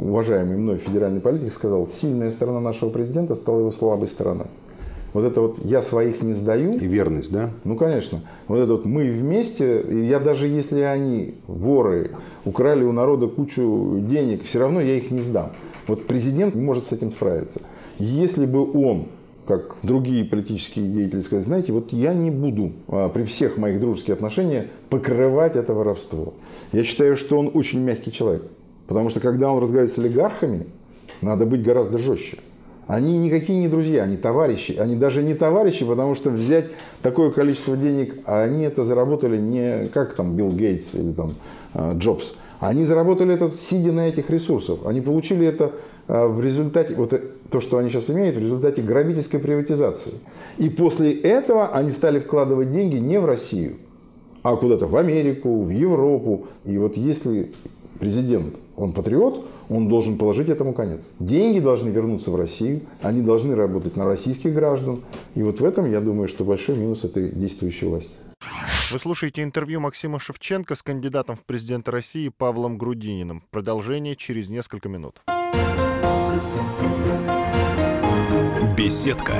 уважаемый 0.00 0.56
мной 0.56 0.78
федеральный 0.78 1.20
политик 1.20 1.52
сказал, 1.52 1.88
сильная 1.88 2.30
сторона 2.30 2.60
нашего 2.60 2.90
президента 2.90 3.34
стала 3.34 3.60
его 3.60 3.72
слабой 3.72 4.08
стороной. 4.08 4.46
Вот 5.14 5.24
это 5.24 5.40
вот 5.40 5.58
«я 5.64 5.80
своих 5.82 6.22
не 6.22 6.34
сдаю». 6.34 6.72
И 6.72 6.86
верность, 6.86 7.32
да? 7.32 7.50
Ну, 7.62 7.76
конечно. 7.76 8.22
Вот 8.48 8.58
это 8.58 8.72
вот 8.72 8.84
«мы 8.84 9.10
вместе», 9.12 9.80
и 9.80 10.06
я 10.06 10.18
даже 10.18 10.48
если 10.48 10.80
они, 10.80 11.34
воры, 11.46 12.10
украли 12.44 12.82
у 12.82 12.90
народа 12.90 13.28
кучу 13.28 14.00
денег, 14.00 14.44
все 14.44 14.58
равно 14.58 14.80
я 14.80 14.96
их 14.96 15.12
не 15.12 15.20
сдам. 15.20 15.52
Вот 15.86 16.06
президент 16.06 16.54
может 16.54 16.84
с 16.84 16.92
этим 16.92 17.12
справиться. 17.12 17.60
Если 17.98 18.46
бы 18.46 18.70
он 18.72 19.06
как 19.46 19.76
другие 19.82 20.24
политические 20.24 20.88
деятели 20.88 21.20
сказали, 21.20 21.44
знаете, 21.44 21.72
вот 21.72 21.92
я 21.92 22.14
не 22.14 22.30
буду 22.30 22.72
а, 22.88 23.08
при 23.10 23.24
всех 23.24 23.58
моих 23.58 23.78
дружеских 23.78 24.14
отношениях 24.14 24.66
покрывать 24.88 25.54
это 25.54 25.74
воровство. 25.74 26.32
Я 26.72 26.82
считаю, 26.84 27.16
что 27.16 27.38
он 27.38 27.50
очень 27.52 27.80
мягкий 27.80 28.10
человек. 28.10 28.44
Потому 28.86 29.10
что 29.10 29.20
когда 29.20 29.50
он 29.50 29.62
разговаривает 29.62 29.94
с 29.94 29.98
олигархами, 29.98 30.66
надо 31.20 31.46
быть 31.46 31.62
гораздо 31.62 31.98
жестче. 31.98 32.38
Они 32.86 33.16
никакие 33.18 33.58
не 33.58 33.68
друзья, 33.68 34.02
они 34.02 34.16
товарищи. 34.16 34.72
Они 34.72 34.94
даже 34.94 35.22
не 35.22 35.34
товарищи, 35.34 35.84
потому 35.86 36.14
что 36.14 36.30
взять 36.30 36.66
такое 37.02 37.30
количество 37.30 37.76
денег, 37.76 38.16
а 38.26 38.42
они 38.42 38.64
это 38.64 38.84
заработали 38.84 39.38
не 39.38 39.88
как 39.88 40.14
там 40.14 40.36
Билл 40.36 40.52
Гейтс 40.52 40.94
или 40.94 41.12
там 41.12 41.34
а, 41.72 41.94
Джобс. 41.96 42.34
Они 42.68 42.86
заработали 42.86 43.34
это, 43.34 43.50
сидя 43.50 43.92
на 43.92 44.08
этих 44.08 44.30
ресурсах. 44.30 44.78
Они 44.86 45.02
получили 45.02 45.46
это 45.46 45.72
а, 46.08 46.26
в 46.26 46.40
результате, 46.40 46.94
вот 46.94 47.12
то, 47.50 47.60
что 47.60 47.76
они 47.76 47.90
сейчас 47.90 48.08
имеют, 48.08 48.36
в 48.36 48.40
результате 48.40 48.80
грабительской 48.80 49.38
приватизации. 49.38 50.12
И 50.56 50.70
после 50.70 51.12
этого 51.12 51.68
они 51.68 51.90
стали 51.90 52.20
вкладывать 52.20 52.72
деньги 52.72 52.96
не 52.96 53.20
в 53.20 53.26
Россию, 53.26 53.74
а 54.42 54.56
куда-то 54.56 54.86
в 54.86 54.96
Америку, 54.96 55.62
в 55.62 55.68
Европу. 55.68 56.46
И 56.64 56.78
вот 56.78 56.96
если 56.96 57.52
президент, 58.00 58.54
он 58.78 58.92
патриот, 58.92 59.44
он 59.68 59.88
должен 59.88 60.16
положить 60.16 60.48
этому 60.48 60.72
конец. 60.72 61.06
Деньги 61.18 61.58
должны 61.58 61.90
вернуться 61.90 62.30
в 62.30 62.36
Россию, 62.36 62.80
они 63.02 63.20
должны 63.20 63.54
работать 63.54 63.94
на 63.96 64.06
российских 64.06 64.54
граждан. 64.54 65.02
И 65.34 65.42
вот 65.42 65.60
в 65.60 65.64
этом, 65.66 65.90
я 65.90 66.00
думаю, 66.00 66.28
что 66.28 66.44
большой 66.44 66.76
минус 66.76 67.04
этой 67.04 67.28
действующей 67.28 67.88
власти. 67.88 68.12
Вы 68.90 68.98
слушаете 68.98 69.42
интервью 69.42 69.80
Максима 69.80 70.20
Шевченко 70.20 70.74
с 70.74 70.82
кандидатом 70.82 71.36
в 71.36 71.44
президенты 71.44 71.90
России 71.90 72.28
Павлом 72.28 72.76
Грудининым. 72.76 73.42
Продолжение 73.50 74.14
через 74.14 74.50
несколько 74.50 74.88
минут. 74.88 75.22
Беседка. 78.76 79.34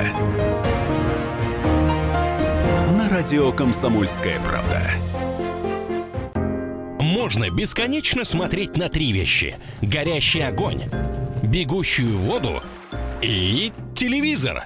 На 2.97 3.07
радио 3.09 3.51
«Комсомольская 3.51 4.39
правда». 4.41 4.81
Можно 6.99 7.49
бесконечно 7.51 8.25
смотреть 8.25 8.77
на 8.77 8.89
три 8.89 9.11
вещи. 9.11 9.57
Горящий 9.81 10.41
огонь, 10.41 10.83
бегущую 11.43 12.17
воду 12.17 12.63
и 13.21 13.71
телевизор. 13.93 14.65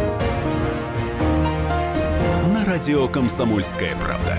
Радио 2.67 3.07
«Комсомольская 3.07 3.95
правда». 3.95 4.37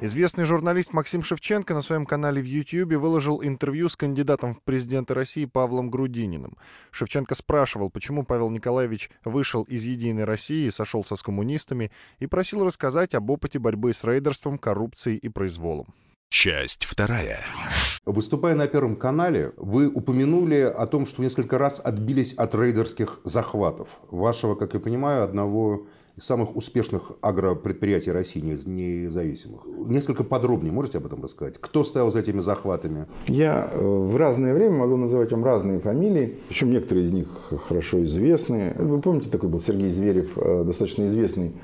Известный 0.00 0.44
журналист 0.44 0.94
Максим 0.94 1.22
Шевченко 1.22 1.74
на 1.74 1.82
своем 1.82 2.06
канале 2.06 2.40
в 2.40 2.46
YouTube 2.46 2.94
выложил 2.94 3.42
интервью 3.42 3.90
с 3.90 3.96
кандидатом 3.96 4.54
в 4.54 4.62
президенты 4.62 5.12
России 5.12 5.44
Павлом 5.44 5.90
Грудининым. 5.90 6.56
Шевченко 6.90 7.34
спрашивал, 7.34 7.90
почему 7.90 8.24
Павел 8.24 8.48
Николаевич 8.48 9.10
вышел 9.22 9.64
из 9.64 9.84
«Единой 9.84 10.24
России» 10.24 10.70
сошелся 10.70 11.14
с 11.14 11.22
коммунистами, 11.22 11.92
и 12.20 12.26
просил 12.26 12.64
рассказать 12.64 13.14
об 13.14 13.28
опыте 13.28 13.58
борьбы 13.58 13.92
с 13.92 14.02
рейдерством, 14.02 14.56
коррупцией 14.56 15.18
и 15.18 15.28
произволом. 15.28 15.92
Часть 16.32 16.84
вторая. 16.84 17.40
Выступая 18.06 18.54
на 18.54 18.68
Первом 18.68 18.94
канале, 18.94 19.52
вы 19.56 19.88
упомянули 19.88 20.60
о 20.60 20.86
том, 20.86 21.04
что 21.04 21.22
несколько 21.22 21.58
раз 21.58 21.82
отбились 21.84 22.34
от 22.34 22.54
рейдерских 22.54 23.20
захватов. 23.24 23.98
Вашего, 24.12 24.54
как 24.54 24.74
я 24.74 24.80
понимаю, 24.80 25.24
одного 25.24 25.86
из 26.16 26.22
самых 26.24 26.54
успешных 26.54 27.12
агропредприятий 27.20 28.12
России 28.12 28.40
независимых. 28.40 29.62
Несколько 29.66 30.22
подробнее 30.22 30.72
можете 30.72 30.98
об 30.98 31.06
этом 31.06 31.20
рассказать? 31.20 31.58
Кто 31.58 31.82
стоял 31.82 32.12
за 32.12 32.20
этими 32.20 32.38
захватами? 32.38 33.06
Я 33.26 33.68
э, 33.72 33.84
в 33.84 34.16
разное 34.16 34.54
время 34.54 34.76
могу 34.76 34.96
называть 34.96 35.32
вам 35.32 35.44
разные 35.44 35.80
фамилии, 35.80 36.38
причем 36.48 36.70
некоторые 36.70 37.06
из 37.06 37.12
них 37.12 37.28
хорошо 37.66 38.04
известны. 38.04 38.72
Вы 38.78 39.00
помните, 39.00 39.30
такой 39.30 39.48
был 39.48 39.60
Сергей 39.60 39.90
Зверев, 39.90 40.30
э, 40.36 40.62
достаточно 40.64 41.08
известный 41.08 41.54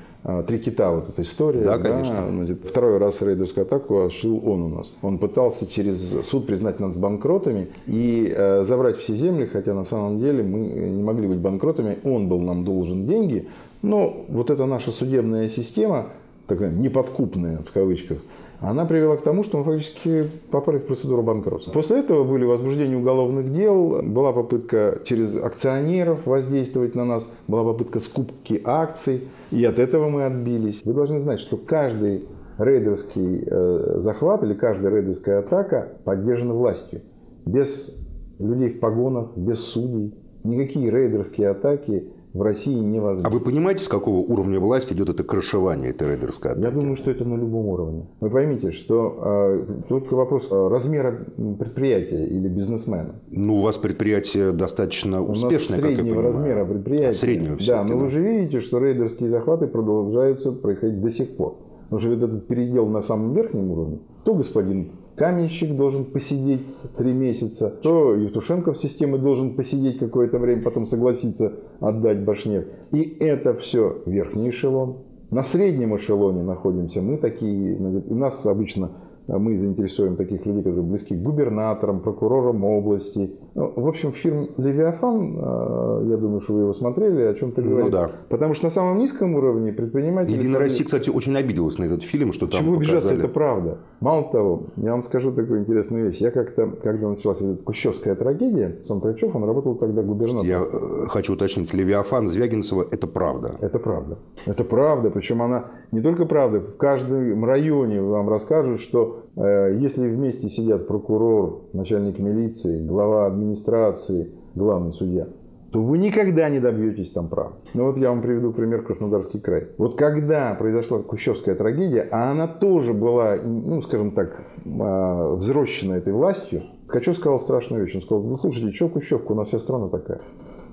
Три 0.45 0.59
кита, 0.59 0.91
вот 0.91 1.07
эта 1.07 1.21
история. 1.21 1.61
Да, 1.61 1.77
конечно. 1.77 2.27
Значит, 2.29 2.59
второй 2.65 2.97
раз 2.97 3.21
рейдерскую 3.21 3.65
атаку 3.65 4.03
ошил 4.03 4.41
он 4.45 4.61
у 4.63 4.67
нас. 4.67 4.91
Он 5.01 5.19
пытался 5.19 5.65
через 5.65 6.27
суд 6.27 6.45
признать 6.45 6.81
нас 6.81 6.97
банкротами 6.97 7.69
и 7.85 8.33
э, 8.35 8.65
забрать 8.65 8.97
все 8.97 9.15
земли, 9.15 9.45
хотя 9.45 9.73
на 9.73 9.85
самом 9.85 10.19
деле 10.19 10.43
мы 10.43 10.59
не 10.59 11.01
могли 11.01 11.29
быть 11.29 11.37
банкротами. 11.37 11.99
Он 12.03 12.27
был 12.27 12.41
нам 12.41 12.65
должен 12.65 13.07
деньги, 13.07 13.47
но 13.81 14.25
вот 14.27 14.49
эта 14.49 14.65
наша 14.65 14.91
судебная 14.91 15.47
система, 15.47 16.07
такая 16.45 16.71
неподкупная 16.71 17.59
в 17.59 17.71
кавычках, 17.71 18.17
она 18.59 18.85
привела 18.85 19.17
к 19.17 19.21
тому, 19.21 19.43
что 19.43 19.59
мы 19.59 19.63
фактически 19.63 20.29
попали 20.49 20.79
в 20.79 20.87
процедуру 20.87 21.21
банкротства. 21.21 21.71
После 21.71 21.99
этого 21.99 22.23
были 22.23 22.43
возбуждения 22.43 22.97
уголовных 22.97 23.53
дел, 23.53 24.01
была 24.01 24.33
попытка 24.33 24.99
через 25.05 25.35
акционеров 25.35 26.25
воздействовать 26.25 26.95
на 26.95 27.05
нас, 27.05 27.31
была 27.47 27.63
попытка 27.63 27.99
скупки 27.99 28.59
акций, 28.63 29.21
и 29.51 29.63
от 29.63 29.77
этого 29.77 30.09
мы 30.09 30.25
отбились. 30.25 30.81
Вы 30.83 30.93
должны 30.93 31.19
знать, 31.19 31.39
что 31.39 31.57
каждый 31.57 32.25
рейдерский 32.57 33.43
э, 33.45 33.97
захват 33.99 34.43
или 34.43 34.53
каждая 34.53 34.91
рейдерская 34.91 35.39
атака 35.39 35.89
поддержана 36.03 36.53
властью. 36.53 37.01
Без 37.45 38.03
людей 38.39 38.71
в 38.71 38.79
погонах, 38.79 39.29
без 39.35 39.59
судей. 39.63 40.15
Никакие 40.43 40.89
рейдерские 40.89 41.49
атаки 41.49 42.07
в 42.37 42.41
России 42.41 42.73
невозможно. 42.73 43.27
А 43.27 43.31
вы 43.31 43.39
понимаете, 43.39 43.83
с 43.83 43.87
какого 43.87 44.17
уровня 44.17 44.59
власти 44.59 44.93
идет 44.93 45.09
это 45.09 45.23
крышевание 45.23 45.89
этой 45.89 46.07
рейдерской 46.09 46.51
атаки? 46.51 46.65
Я 46.65 46.71
думаю, 46.71 46.95
что 46.95 47.11
это 47.11 47.25
на 47.25 47.35
любом 47.35 47.65
уровне. 47.67 48.05
Вы 48.19 48.29
поймите, 48.29 48.71
что 48.71 49.17
э, 49.19 49.65
только 49.89 50.13
вопрос 50.15 50.47
э, 50.51 50.67
размера 50.67 51.25
предприятия 51.59 52.25
или 52.25 52.47
бизнесмена. 52.47 53.15
Ну, 53.29 53.57
у 53.57 53.61
вас 53.61 53.77
предприятие 53.77 54.51
достаточно 54.51 55.21
У 55.21 55.29
нас 55.29 55.43
успешное, 55.43 55.79
как 55.79 55.89
я 55.89 55.95
среднего 55.95 56.15
понимаю. 56.15 56.33
размера 56.33 56.65
предприятия. 56.65 57.17
Среднего 57.17 57.57
Да, 57.67 57.83
но 57.83 57.93
да. 57.93 57.99
вы 57.99 58.09
же 58.09 58.21
видите, 58.21 58.61
что 58.61 58.79
рейдерские 58.79 59.29
захваты 59.29 59.67
продолжаются 59.67 60.51
происходить 60.51 61.01
до 61.01 61.09
сих 61.09 61.35
пор. 61.35 61.55
Потому 61.89 61.99
что 61.99 62.09
вот 62.09 62.23
этот 62.23 62.47
передел 62.47 62.85
на 62.87 63.01
самом 63.01 63.33
верхнем 63.33 63.71
уровне, 63.71 63.99
то 64.25 64.33
господин 64.33 64.91
каменщик 65.17 65.75
должен 65.75 66.05
посидеть 66.05 66.61
три 66.95 67.11
месяца, 67.11 67.69
то 67.69 68.13
Евтушенко 68.15 68.73
в 68.73 68.77
системе 68.77 69.17
должен 69.17 69.55
посидеть 69.55 69.97
какое-то 69.97 70.37
время, 70.37 70.61
потом 70.61 70.85
согласиться 70.85 71.53
отдать 71.79 72.23
башнет. 72.23 72.71
И 72.91 73.01
это 73.19 73.55
все 73.55 74.01
верхний 74.05 74.51
эшелон. 74.51 74.97
На 75.31 75.43
среднем 75.43 75.95
эшелоне 75.97 76.43
находимся 76.43 77.01
мы 77.01 77.17
такие, 77.17 77.75
и 77.75 78.13
нас 78.13 78.45
обычно 78.45 78.91
мы 79.27 79.57
заинтересуем 79.57 80.15
таких 80.15 80.45
людей, 80.45 80.63
которые 80.63 80.83
близки 80.83 81.15
к 81.15 81.21
губернаторам, 81.21 81.99
прокурорам 81.99 82.63
области. 82.63 83.31
Ну, 83.55 83.73
в 83.75 83.87
общем, 83.87 84.13
фильм 84.13 84.49
«Левиафан», 84.57 85.35
э, 85.37 86.07
я 86.09 86.17
думаю, 86.17 86.41
что 86.41 86.53
вы 86.53 86.61
его 86.61 86.73
смотрели, 86.73 87.21
о 87.23 87.33
чем 87.33 87.51
ты 87.51 87.61
Ну 87.61 87.71
говоришь. 87.71 87.91
да. 87.91 88.11
Потому 88.29 88.53
что 88.53 88.65
на 88.65 88.69
самом 88.71 88.99
низком 88.99 89.35
уровне 89.35 89.73
предприниматели... 89.73 90.37
Единая 90.37 90.59
Россия, 90.59 90.85
кстати, 90.85 91.09
очень 91.09 91.35
обиделась 91.35 91.77
на 91.77 91.83
этот 91.85 92.03
фильм, 92.03 92.31
что 92.31 92.47
там 92.47 92.61
Чего 92.61 92.75
обижаться, 92.75 93.09
показали. 93.09 93.19
это 93.25 93.33
правда. 93.33 93.77
Мало 93.99 94.23
того, 94.31 94.63
я 94.77 94.91
вам 94.91 95.01
скажу 95.01 95.31
такую 95.31 95.61
интересную 95.61 96.07
вещь. 96.09 96.17
Я 96.17 96.31
как-то, 96.31 96.67
когда 96.81 97.09
началась 97.09 97.41
эта 97.41 97.55
Кущевская 97.63 98.15
трагедия, 98.15 98.79
сам 98.87 99.01
Трачев, 99.01 99.35
он 99.35 99.43
работал 99.43 99.75
тогда 99.75 100.03
губернатором. 100.03 100.47
Я 100.47 100.61
э, 100.61 101.05
хочу 101.07 101.33
уточнить, 101.33 101.73
Левиафан 101.73 102.27
Звягинцева– 102.27 102.85
это 102.91 103.07
правда. 103.07 103.55
Это 103.59 103.79
правда. 103.79 104.17
Это 104.45 104.63
правда. 104.63 105.09
Причем 105.09 105.41
она 105.41 105.71
не 105.91 106.01
только 106.01 106.25
правда. 106.25 106.59
В 106.59 106.77
каждом 106.77 107.43
районе 107.43 108.01
вам 108.01 108.29
расскажут, 108.29 108.79
что 108.79 109.16
если 109.35 110.07
вместе 110.07 110.49
сидят 110.49 110.87
прокурор, 110.87 111.63
начальник 111.73 112.19
милиции, 112.19 112.85
глава 112.85 113.27
администрации, 113.27 114.31
главный 114.55 114.93
судья, 114.93 115.27
то 115.71 115.81
вы 115.81 115.97
никогда 115.97 116.49
не 116.49 116.59
добьетесь 116.59 117.11
там 117.11 117.27
прав. 117.27 117.53
Ну 117.73 117.85
вот 117.85 117.97
я 117.97 118.09
вам 118.09 118.21
приведу 118.21 118.53
пример 118.53 118.83
Краснодарский 118.83 119.39
край. 119.39 119.67
Вот 119.77 119.97
когда 119.97 120.53
произошла 120.55 120.99
Кущевская 120.99 121.55
трагедия, 121.55 122.07
а 122.09 122.31
она 122.31 122.47
тоже 122.47 122.93
была, 122.93 123.35
ну 123.43 123.81
скажем 123.81 124.11
так, 124.11 124.41
а, 124.65 125.35
взросшена 125.35 125.97
этой 125.97 126.13
властью, 126.13 126.61
Ткачев 126.87 127.17
сказал 127.17 127.39
страшную 127.39 127.83
вещь. 127.83 127.95
Он 127.95 128.01
сказал, 128.01 128.23
ну 128.23 128.37
слушайте, 128.37 128.71
что 128.71 128.87
Кущевка, 128.87 129.33
у 129.33 129.35
нас 129.35 129.49
вся 129.49 129.59
страна 129.59 129.89
такая. 129.89 130.21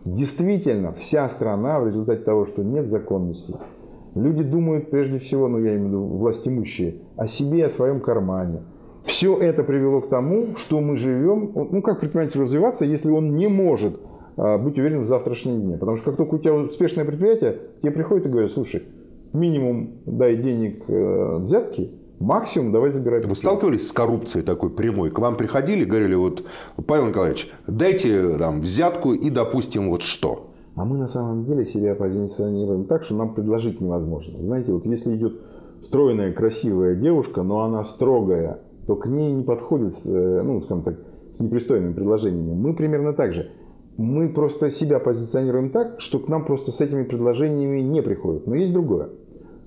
Действительно, 0.05 0.93
вся 0.93 1.29
страна 1.29 1.81
в 1.81 1.89
результате 1.89 2.23
того, 2.23 2.47
что 2.47 2.63
нет 2.63 2.89
законности, 2.89 3.57
люди 4.15 4.43
думают 4.43 4.91
прежде 4.91 5.19
всего, 5.19 5.49
ну 5.49 5.59
я 5.59 5.75
имею 5.77 5.85
в 5.85 5.89
виду 5.89 6.03
власть 6.05 6.47
имущие, 6.47 6.97
о 7.17 7.27
себе, 7.27 7.67
о 7.67 7.71
своем 7.71 8.01
кармане. 8.01 8.63
Все 9.05 9.37
это 9.37 9.63
привело 9.65 10.01
к 10.01 10.09
тому, 10.09 10.57
что 10.57 10.81
мы 10.81 10.97
живем, 10.97 11.53
ну 11.55 11.83
как 11.83 12.01
предприниматель 12.01 12.41
развиваться, 12.41 12.85
если 12.85 13.11
он 13.11 13.37
не 13.37 13.49
может 13.49 14.01
а, 14.37 14.59
быть 14.59 14.79
уверен 14.79 15.03
в 15.03 15.07
завтрашнем 15.07 15.61
дне. 15.61 15.77
Потому 15.77 15.97
что 15.97 16.07
как 16.07 16.17
только 16.17 16.35
у 16.35 16.39
тебя 16.39 16.55
успешное 16.55 17.05
предприятие, 17.05 17.59
тебе 17.83 17.93
приходят 17.93 18.27
и 18.27 18.29
говорят, 18.29 18.53
слушай, 18.53 18.83
минимум 19.33 19.91
дай 20.07 20.37
денег 20.37 20.85
э, 20.89 21.37
взятки, 21.41 21.91
максимум 22.19 22.73
давай 22.73 22.91
забирай. 22.91 23.19
Вы 23.19 23.29
предприятие». 23.29 23.51
сталкивались 23.51 23.89
с 23.89 23.93
коррупцией 23.93 24.45
такой 24.45 24.71
прямой? 24.71 25.11
К 25.11 25.19
вам 25.19 25.37
приходили, 25.37 25.85
говорили, 25.85 26.15
вот, 26.15 26.45
Павел 26.87 27.09
Николаевич, 27.09 27.51
дайте 27.67 28.39
там 28.39 28.61
взятку 28.61 29.13
и, 29.13 29.29
допустим, 29.29 29.91
вот 29.91 30.03
что? 30.03 30.54
А 30.77 30.85
мы 30.85 30.99
на 30.99 31.07
самом 31.07 31.45
деле 31.45 31.67
себя 31.67 31.95
позиционируем 31.95 32.87
так, 32.87 33.05
что 33.05 33.15
нам 33.15 33.35
предложить 33.35 33.81
невозможно. 33.81 34.41
Знаете, 34.43 34.73
вот 34.73 34.85
если 34.87 35.15
идет 35.15 35.41
стройная, 35.83 36.33
красивая 36.33 36.97
девушка, 36.97 37.43
но 37.43 37.63
она 37.63 37.85
строгая, 37.85 38.61
то 38.87 38.97
к 38.97 39.07
ней 39.07 39.33
не 39.33 39.45
подходит, 39.45 39.95
э, 40.05 40.43
ну, 40.43 40.61
скажем 40.63 40.83
так, 40.83 40.97
с 41.33 41.41
непристойными 41.41 41.93
предложениями. 41.93 42.55
Мы 42.55 42.75
примерно 42.75 43.13
так 43.13 43.35
же. 43.35 43.51
Мы 43.97 44.29
просто 44.29 44.71
себя 44.71 44.99
позиционируем 44.99 45.71
так, 45.71 46.01
что 46.01 46.19
к 46.19 46.29
нам 46.29 46.45
просто 46.45 46.73
с 46.73 46.81
этими 46.81 47.05
предложениями 47.05 47.81
не 47.81 48.03
приходят. 48.03 48.47
Но 48.47 48.57
есть 48.57 48.73
другое. 48.73 49.11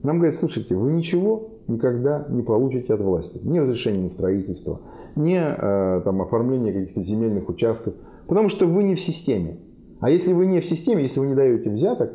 Нам 0.04 0.18
говорят, 0.18 0.36
слушайте, 0.36 0.76
вы 0.76 0.92
ничего 0.92 1.52
никогда 1.68 2.26
не 2.30 2.42
получите 2.42 2.94
от 2.94 3.02
власти. 3.02 3.40
Ни 3.44 3.60
разрешения 3.60 4.04
на 4.04 4.10
строительство, 4.10 4.82
ни 5.16 5.38
э, 5.38 6.02
там, 6.02 6.22
оформления 6.22 6.74
каких-то 6.74 7.02
земельных 7.02 7.48
участков. 7.48 7.94
Потому 8.28 8.50
что 8.50 8.66
вы 8.66 8.84
не 8.84 8.96
в 8.96 9.00
системе. 9.00 9.58
А 10.00 10.10
если 10.10 10.34
вы 10.34 10.46
не 10.46 10.62
в 10.62 10.66
системе, 10.66 11.04
если 11.04 11.20
вы 11.20 11.28
не 11.28 11.36
даете 11.36 11.70
взяток, 11.70 12.14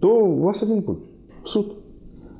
то 0.00 0.24
у 0.24 0.42
вас 0.42 0.62
один 0.62 0.82
путь– 0.82 1.04
в 1.42 1.48
суд. 1.48 1.76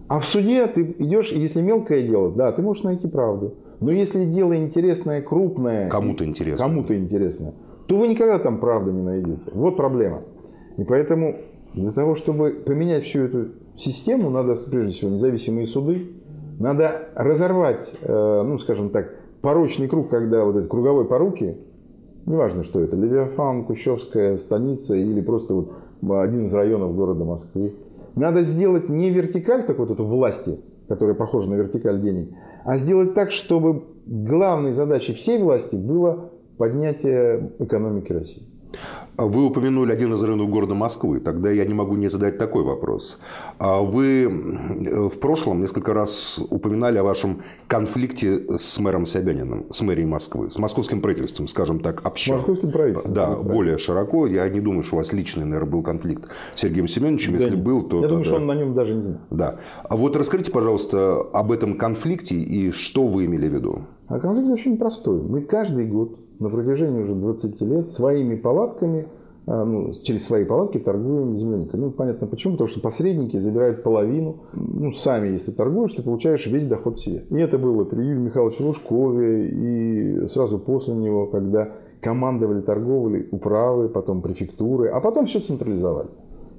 А 0.08 0.20
в 0.20 0.24
суде 0.26 0.66
ты 0.66 0.94
идешь, 0.98 1.32
если 1.32 1.60
мелкое 1.60 2.02
дело, 2.02 2.30
да, 2.30 2.52
ты 2.52 2.62
можешь 2.62 2.84
найти 2.84 3.08
правду. 3.08 3.54
Но 3.80 3.90
если 3.90 4.24
дело 4.24 4.56
интересное, 4.56 5.22
крупное, 5.22 5.88
Кому-то 5.88 6.24
интересно. 6.24 6.66
кому-то 6.66 6.96
интересное, 6.96 7.54
то 7.86 7.96
вы 7.96 8.08
никогда 8.08 8.38
там 8.38 8.58
правды 8.58 8.92
не 8.92 9.02
найдете. 9.02 9.42
Вот 9.52 9.76
проблема. 9.76 10.22
И 10.76 10.84
поэтому 10.84 11.36
для 11.74 11.92
того, 11.92 12.14
чтобы 12.14 12.50
поменять 12.50 13.04
всю 13.04 13.20
эту 13.20 13.48
систему, 13.76 14.30
надо 14.30 14.56
прежде 14.70 14.92
всего 14.92 15.10
независимые 15.10 15.66
суды, 15.66 16.06
надо 16.58 17.08
разорвать, 17.14 17.92
э, 18.02 18.42
ну, 18.46 18.58
скажем 18.58 18.90
так, 18.90 19.12
порочный 19.42 19.88
круг, 19.88 20.08
когда 20.08 20.44
вот 20.44 20.56
эти 20.56 20.68
круговой 20.68 21.04
поруки, 21.04 21.56
Неважно, 22.26 22.64
что 22.64 22.80
это, 22.80 22.96
Левиафан, 22.96 23.64
Кущевская 23.64 24.38
станица 24.38 24.96
или 24.96 25.20
просто 25.20 25.54
вот 25.54 25.72
один 26.02 26.46
из 26.46 26.54
районов 26.54 26.96
города 26.96 27.24
Москвы. 27.24 27.74
Надо 28.16 28.42
сделать 28.42 28.88
не 28.88 29.10
вертикаль, 29.10 29.64
так 29.66 29.78
вот 29.78 29.90
эту 29.90 30.04
власти, 30.04 30.58
которая 30.88 31.14
похожа 31.14 31.50
на 31.50 31.54
вертикаль 31.54 32.00
денег, 32.00 32.30
а 32.64 32.78
сделать 32.78 33.14
так, 33.14 33.30
чтобы 33.30 33.82
главной 34.06 34.72
задачей 34.72 35.12
всей 35.14 35.38
власти 35.38 35.76
было 35.76 36.30
поднятие 36.56 37.52
экономики 37.58 38.12
России. 38.12 38.53
А 39.16 39.26
вы 39.26 39.44
упомянули 39.44 39.92
один 39.92 40.12
из 40.12 40.22
районов 40.22 40.50
города 40.50 40.74
Москвы. 40.74 41.20
Тогда 41.20 41.50
я 41.50 41.64
не 41.64 41.74
могу 41.74 41.94
не 41.94 42.08
задать 42.08 42.36
такой 42.36 42.64
вопрос. 42.64 43.20
А 43.58 43.80
вы 43.80 44.26
в 44.28 45.18
прошлом 45.20 45.60
несколько 45.60 45.94
раз 45.94 46.40
упоминали 46.50 46.98
о 46.98 47.04
вашем 47.04 47.42
конфликте 47.68 48.58
с 48.58 48.78
мэром 48.80 49.06
Собяниным, 49.06 49.66
с 49.70 49.82
мэрией 49.82 50.06
Москвы, 50.06 50.50
с 50.50 50.58
московским 50.58 51.00
правительством, 51.00 51.46
скажем 51.46 51.78
так, 51.78 52.04
общо. 52.04 52.34
Московским 52.34 52.72
правительством. 52.72 53.14
Да, 53.14 53.36
более 53.36 53.78
широко. 53.78 54.26
Я 54.26 54.48
не 54.48 54.60
думаю, 54.60 54.82
что 54.82 54.96
у 54.96 54.98
вас 54.98 55.12
личный, 55.12 55.44
наверное, 55.44 55.70
был 55.70 55.82
конфликт 55.84 56.28
с 56.54 56.60
Сергеем 56.60 56.88
Семеновичем. 56.88 57.34
Если 57.34 57.50
да, 57.50 57.56
был, 57.56 57.82
то... 57.82 57.96
Я 57.96 58.02
тогда... 58.02 58.08
думаю, 58.08 58.24
что 58.24 58.36
он 58.36 58.46
на 58.46 58.54
нем 58.54 58.74
даже 58.74 58.94
не 58.94 59.02
знал. 59.02 59.18
Да. 59.30 59.56
А 59.84 59.96
вот 59.96 60.16
расскажите, 60.16 60.50
пожалуйста, 60.50 61.20
об 61.32 61.52
этом 61.52 61.78
конфликте 61.78 62.34
и 62.34 62.72
что 62.72 63.06
вы 63.06 63.26
имели 63.26 63.46
в 63.46 63.52
виду? 63.52 63.82
А 64.08 64.18
конфликт 64.18 64.50
очень 64.50 64.76
простой. 64.76 65.22
Мы 65.22 65.42
каждый 65.42 65.86
год 65.86 66.18
на 66.44 66.50
протяжении 66.50 67.02
уже 67.02 67.14
20 67.14 67.60
лет 67.62 67.92
своими 67.92 68.36
палатками, 68.36 69.08
а, 69.46 69.64
ну, 69.64 69.92
через 70.04 70.24
свои 70.24 70.44
палатки 70.44 70.78
торгуем 70.78 71.36
земляникой. 71.36 71.80
Ну, 71.80 71.90
понятно 71.90 72.26
почему, 72.26 72.54
потому 72.54 72.68
что 72.68 72.80
посредники 72.80 73.38
забирают 73.38 73.82
половину. 73.82 74.44
Ну, 74.54 74.92
сами, 74.92 75.28
если 75.28 75.50
торгуешь, 75.50 75.92
ты 75.92 76.02
получаешь 76.02 76.46
весь 76.46 76.66
доход 76.66 77.00
себе. 77.00 77.24
И 77.30 77.36
это 77.36 77.58
было 77.58 77.84
при 77.84 78.02
Юрии 78.02 78.20
Михайловиче 78.20 78.64
Лужкове 78.64 79.48
и 79.48 80.28
сразу 80.28 80.58
после 80.58 80.94
него, 80.94 81.26
когда 81.26 81.72
командовали 82.00 82.60
торговлей 82.60 83.26
управы, 83.30 83.88
потом 83.88 84.22
префектуры, 84.22 84.88
а 84.88 85.00
потом 85.00 85.26
все 85.26 85.40
централизовали. 85.40 86.08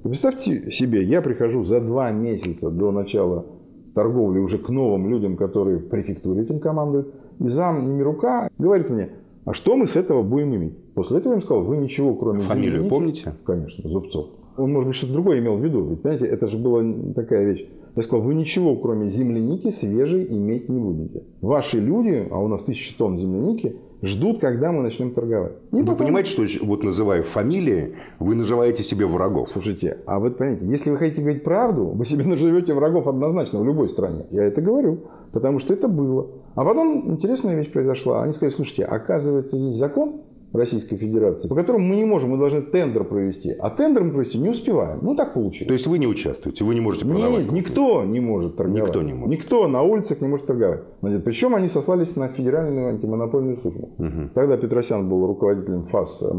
И 0.04 0.08
представьте 0.08 0.70
себе, 0.70 1.02
я 1.02 1.22
прихожу 1.22 1.64
за 1.64 1.80
два 1.80 2.10
месяца 2.10 2.70
до 2.70 2.92
начала 2.92 3.46
торговли 3.94 4.38
уже 4.40 4.58
к 4.58 4.68
новым 4.68 5.08
людям, 5.08 5.36
которые 5.36 5.78
в 5.78 5.88
префектуре 5.88 6.42
этим 6.42 6.60
командуют, 6.60 7.14
и 7.40 7.48
зам 7.48 7.86
Немирука 7.86 8.50
говорит 8.58 8.90
мне, 8.90 9.10
а 9.46 9.54
что 9.54 9.76
мы 9.76 9.86
с 9.86 9.94
этого 9.94 10.22
будем 10.22 10.56
иметь? 10.56 10.76
После 10.94 11.18
этого 11.18 11.32
я 11.32 11.36
им 11.36 11.42
сказал, 11.42 11.62
вы 11.62 11.76
ничего, 11.76 12.14
кроме 12.14 12.40
Фамилию 12.40 12.78
земляники... 12.78 12.90
помните? 12.90 13.34
Конечно, 13.44 13.88
Зубцов. 13.88 14.26
Он, 14.56 14.72
может 14.72 14.88
быть, 14.88 14.96
что-то 14.96 15.12
другое 15.12 15.38
имел 15.38 15.56
в 15.56 15.64
виду. 15.64 15.84
Ведь, 15.84 16.02
понимаете, 16.02 16.26
это 16.26 16.48
же 16.48 16.58
была 16.58 16.82
такая 17.14 17.44
вещь. 17.44 17.68
Я 17.94 18.02
сказал, 18.02 18.22
вы 18.24 18.34
ничего, 18.34 18.74
кроме 18.74 19.08
земляники 19.08 19.70
свежей 19.70 20.26
иметь 20.28 20.68
не 20.68 20.80
будете. 20.80 21.22
Ваши 21.40 21.78
люди, 21.78 22.26
а 22.28 22.40
у 22.40 22.48
нас 22.48 22.64
тысячи 22.64 22.96
тонн 22.96 23.16
земляники, 23.16 23.76
ждут, 24.02 24.40
когда 24.40 24.72
мы 24.72 24.82
начнем 24.82 25.12
торговать. 25.12 25.52
И 25.70 25.76
вы 25.76 25.82
потом... 25.82 25.98
понимаете, 25.98 26.30
что 26.30 26.66
вот 26.66 26.82
называя 26.82 27.22
фамилии, 27.22 27.94
вы 28.18 28.34
наживаете 28.34 28.82
себе 28.82 29.06
врагов? 29.06 29.50
Слушайте, 29.52 29.98
а 30.06 30.18
вы 30.18 30.32
понимаете, 30.32 30.66
если 30.66 30.90
вы 30.90 30.96
хотите 30.96 31.22
говорить 31.22 31.44
правду, 31.44 31.86
вы 31.86 32.04
себе 32.04 32.24
наживете 32.26 32.74
врагов 32.74 33.06
однозначно 33.06 33.60
в 33.60 33.64
любой 33.64 33.88
стране. 33.88 34.26
Я 34.32 34.42
это 34.42 34.60
говорю, 34.60 35.04
потому 35.30 35.60
что 35.60 35.72
это 35.72 35.86
было. 35.86 36.26
А 36.56 36.64
потом 36.64 37.12
интересная 37.12 37.54
вещь 37.54 37.70
произошла. 37.70 38.22
Они 38.22 38.32
сказали, 38.32 38.54
слушайте, 38.54 38.84
оказывается, 38.84 39.56
есть 39.56 39.78
закон 39.78 40.22
Российской 40.56 40.96
Федерации, 40.96 41.48
по 41.48 41.54
которому 41.54 41.84
мы 41.86 41.96
не 41.96 42.04
можем, 42.04 42.30
мы 42.30 42.38
должны 42.38 42.62
тендер 42.62 43.04
провести. 43.04 43.52
А 43.52 43.68
тендер 43.70 44.04
мы 44.04 44.12
провести 44.12 44.38
не 44.38 44.48
успеваем. 44.48 45.00
Ну, 45.02 45.14
так 45.14 45.34
получилось. 45.34 45.68
То 45.68 45.72
есть 45.74 45.86
вы 45.86 45.98
не 45.98 46.06
участвуете, 46.06 46.64
вы 46.64 46.74
не 46.74 46.80
можете 46.80 47.04
продавать? 47.04 47.44
Нет, 47.44 47.52
никто 47.52 48.04
не 48.04 48.20
может 48.20 48.56
торговать. 48.56 48.82
Никто 48.82 49.02
не 49.02 49.12
может. 49.12 49.38
Никто 49.38 49.68
на 49.68 49.82
улицах 49.82 50.20
не 50.22 50.28
может 50.28 50.46
торговать. 50.46 50.80
Причем 51.24 51.54
они 51.54 51.68
сослались 51.68 52.16
на 52.16 52.28
Федеральную 52.28 52.88
антимонопольную 52.88 53.58
службу. 53.58 53.90
Угу. 53.98 54.30
Тогда 54.34 54.56
Петросян 54.56 55.08
был 55.08 55.26
руководителем 55.26 55.86
ФАС 55.88 56.22
э, 56.22 56.32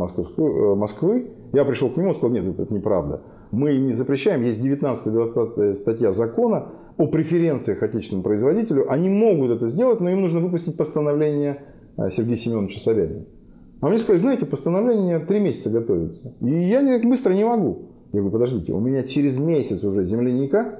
Москвы. 0.75 1.31
Я 1.53 1.63
пришел 1.63 1.89
к 1.89 1.97
нему 1.97 2.09
и 2.09 2.13
сказал, 2.13 2.31
нет, 2.31 2.59
это, 2.59 2.73
неправда. 2.73 3.21
Мы 3.51 3.77
не 3.77 3.93
запрещаем, 3.93 4.43
есть 4.43 4.65
19-20 4.65 5.75
статья 5.75 6.11
закона 6.11 6.69
о 6.97 7.07
преференциях 7.07 7.83
отечественному 7.83 8.23
производителю. 8.23 8.91
Они 8.91 9.09
могут 9.09 9.51
это 9.51 9.69
сделать, 9.69 9.99
но 9.99 10.09
им 10.09 10.21
нужно 10.21 10.39
выпустить 10.39 10.77
постановление 10.77 11.61
э, 11.97 12.09
Сергея 12.11 12.37
Семеновича 12.37 12.79
Собянина. 12.79 13.25
А 13.79 13.89
мне 13.89 13.99
сказали, 13.99 14.19
знаете, 14.19 14.45
постановление 14.45 15.19
три 15.19 15.39
месяца 15.39 15.69
готовится. 15.69 16.33
И 16.41 16.49
я 16.49 16.81
так 16.81 17.07
быстро 17.07 17.33
не 17.33 17.45
могу. 17.45 17.89
Я 18.11 18.21
говорю, 18.21 18.31
подождите, 18.31 18.73
у 18.73 18.79
меня 18.79 19.03
через 19.03 19.37
месяц 19.37 19.83
уже 19.83 20.05
земляника, 20.05 20.79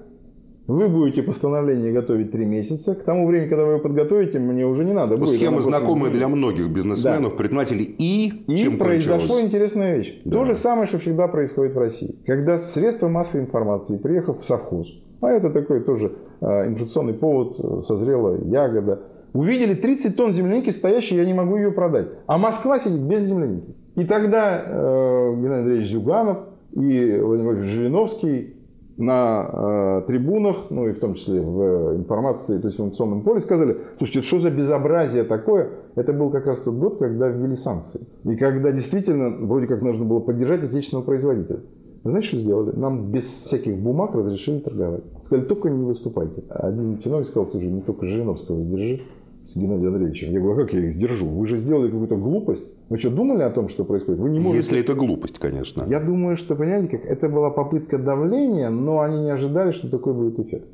вы 0.65 0.89
будете 0.89 1.23
постановление 1.23 1.93
готовить 1.93 2.31
три 2.31 2.45
месяца. 2.45 2.93
К 2.93 3.03
тому 3.03 3.25
времени, 3.27 3.47
когда 3.47 3.63
вы 3.63 3.73
его 3.73 3.81
подготовите, 3.81 4.39
мне 4.39 4.65
уже 4.65 4.83
не 4.83 4.93
надо 4.93 5.15
будет. 5.15 5.29
Схема 5.29 5.61
знакомая 5.61 6.11
для 6.11 6.27
многих 6.27 6.69
бизнесменов, 6.69 7.31
да. 7.31 7.37
предпринимателей. 7.37 7.83
И, 7.97 8.43
и 8.47 8.57
чем 8.57 8.77
произошла 8.77 9.41
интересная 9.41 9.97
вещь. 9.97 10.19
Да. 10.25 10.39
То 10.39 10.45
же 10.45 10.55
самое, 10.55 10.87
что 10.87 10.99
всегда 10.99 11.27
происходит 11.29 11.73
в 11.73 11.77
России. 11.77 12.15
Когда 12.25 12.59
средства 12.59 13.07
массовой 13.07 13.45
информации, 13.45 13.97
приехав 13.97 14.41
в 14.41 14.45
совхоз, 14.45 14.89
а 15.21 15.31
это 15.31 15.49
такой 15.49 15.81
тоже 15.81 16.13
э, 16.41 16.67
информационный 16.67 17.13
повод, 17.13 17.59
э, 17.59 17.81
созрела 17.83 18.37
ягода, 18.45 19.01
увидели 19.33 19.73
30 19.73 20.15
тонн 20.15 20.33
земляники 20.33 20.69
стоящей, 20.69 21.15
я 21.15 21.25
не 21.25 21.33
могу 21.33 21.57
ее 21.57 21.71
продать. 21.71 22.07
А 22.27 22.37
Москва 22.37 22.79
сидит 22.79 23.01
без 23.01 23.23
земляники. 23.23 23.75
И 23.95 24.05
тогда 24.05 24.63
э, 24.65 25.33
Геннадий 25.35 25.59
Андреевич 25.59 25.89
Зюганов 25.89 26.37
и 26.73 27.19
Владимир 27.19 27.61
Жириновский 27.63 28.57
на 28.97 29.49
э, 29.51 30.01
трибунах, 30.07 30.71
ну 30.71 30.87
и 30.87 30.91
в 30.91 30.99
том 30.99 31.13
числе 31.13 31.39
в 31.39 31.95
информации, 31.95 32.59
то 32.59 32.67
есть 32.67 32.79
в 32.79 32.81
информационном 32.81 33.21
поле, 33.21 33.41
сказали, 33.41 33.77
слушайте, 33.97 34.27
что 34.27 34.39
за 34.39 34.49
безобразие 34.49 35.23
такое? 35.23 35.69
Это 35.95 36.13
был 36.13 36.31
как 36.31 36.47
раз 36.47 36.59
тот 36.61 36.75
год, 36.75 36.97
когда 36.97 37.27
ввели 37.27 37.55
санкции. 37.55 38.07
И 38.23 38.35
когда 38.35 38.71
действительно 38.71 39.29
вроде 39.29 39.67
как 39.67 39.81
нужно 39.81 40.03
было 40.03 40.19
поддержать 40.19 40.63
отечественного 40.63 41.05
производителя. 41.05 41.59
Знаете, 42.03 42.27
что 42.27 42.37
сделали? 42.37 42.75
Нам 42.75 43.11
без 43.11 43.25
всяких 43.25 43.77
бумаг 43.77 44.15
разрешили 44.15 44.59
торговать. 44.59 45.03
Сказали, 45.25 45.45
только 45.45 45.69
не 45.69 45.83
выступайте. 45.83 46.43
Один 46.49 46.99
чиновник 46.99 47.27
сказал, 47.27 47.47
слушай, 47.47 47.69
не 47.69 47.81
только 47.81 48.07
Жириновского 48.07 48.63
сдержи, 48.63 49.01
с 49.47 49.55
Геннадием 49.55 49.93
Андреевичем. 49.93 50.33
Я 50.33 50.41
говорю, 50.41 50.59
а 50.59 50.65
как 50.65 50.73
я 50.73 50.87
их 50.87 50.93
сдержу? 50.93 51.25
Вы 51.27 51.47
же 51.47 51.57
сделали 51.57 51.89
какую-то 51.89 52.17
глупость. 52.17 52.73
Вы 52.89 52.97
что, 52.97 53.09
думали 53.09 53.43
о 53.43 53.49
том, 53.49 53.69
что 53.69 53.85
происходит? 53.85 54.19
Вы 54.19 54.29
не 54.29 54.39
можете... 54.39 54.57
Если 54.57 54.79
это 54.79 54.93
глупость, 54.93 55.39
конечно. 55.39 55.83
Я 55.87 56.01
думаю, 56.01 56.35
что, 56.37 56.55
понимаете, 56.55 56.97
как 56.97 57.05
это 57.05 57.29
была 57.29 57.49
попытка 57.49 57.97
давления, 57.97 58.69
но 58.69 58.99
они 58.99 59.21
не 59.21 59.31
ожидали, 59.31 59.71
что 59.71 59.89
такой 59.89 60.13
будет 60.13 60.39
эффект. 60.39 60.67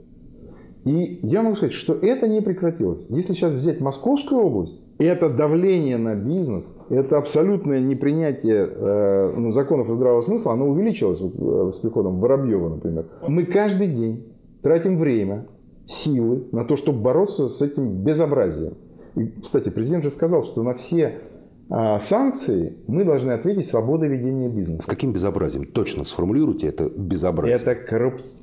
И 0.85 1.19
я 1.23 1.41
могу 1.41 1.55
сказать, 1.55 1.73
что 1.73 1.93
это 1.93 2.27
не 2.27 2.41
прекратилось. 2.41 3.07
Если 3.09 3.33
сейчас 3.33 3.53
взять 3.53 3.79
Московскую 3.79 4.41
область, 4.41 4.81
это 4.97 5.29
давление 5.29 5.97
на 5.97 6.15
бизнес, 6.15 6.77
это 6.89 7.17
абсолютное 7.17 7.79
непринятие 7.79 8.67
э, 8.69 9.33
ну, 9.35 9.51
законов 9.51 9.87
здравого 9.89 10.21
смысла, 10.21 10.53
оно 10.53 10.67
увеличилось 10.67 11.19
вот, 11.19 11.69
э, 11.69 11.73
с 11.73 11.79
приходом 11.79 12.19
Воробьева, 12.19 12.69
например. 12.69 13.05
Мы 13.27 13.45
каждый 13.45 13.87
день 13.87 14.25
тратим 14.61 14.97
время, 14.97 15.47
силы 15.85 16.47
на 16.51 16.63
то, 16.65 16.77
чтобы 16.77 17.01
бороться 17.01 17.49
с 17.49 17.61
этим 17.61 18.03
безобразием. 18.03 18.75
И, 19.15 19.27
кстати, 19.43 19.69
президент 19.69 20.03
же 20.03 20.11
сказал, 20.11 20.43
что 20.43 20.63
на 20.63 20.73
все 20.73 21.19
санкции 21.69 22.77
мы 22.87 23.03
должны 23.03 23.31
ответить 23.31 23.67
свободой 23.67 24.09
ведения 24.09 24.49
бизнеса. 24.49 24.83
С 24.83 24.85
каким 24.85 25.13
безобразием? 25.13 25.65
Точно 25.65 26.03
сформулируйте 26.03 26.67
это 26.67 26.89
безобразие. 26.89 27.57
Это 27.57 27.75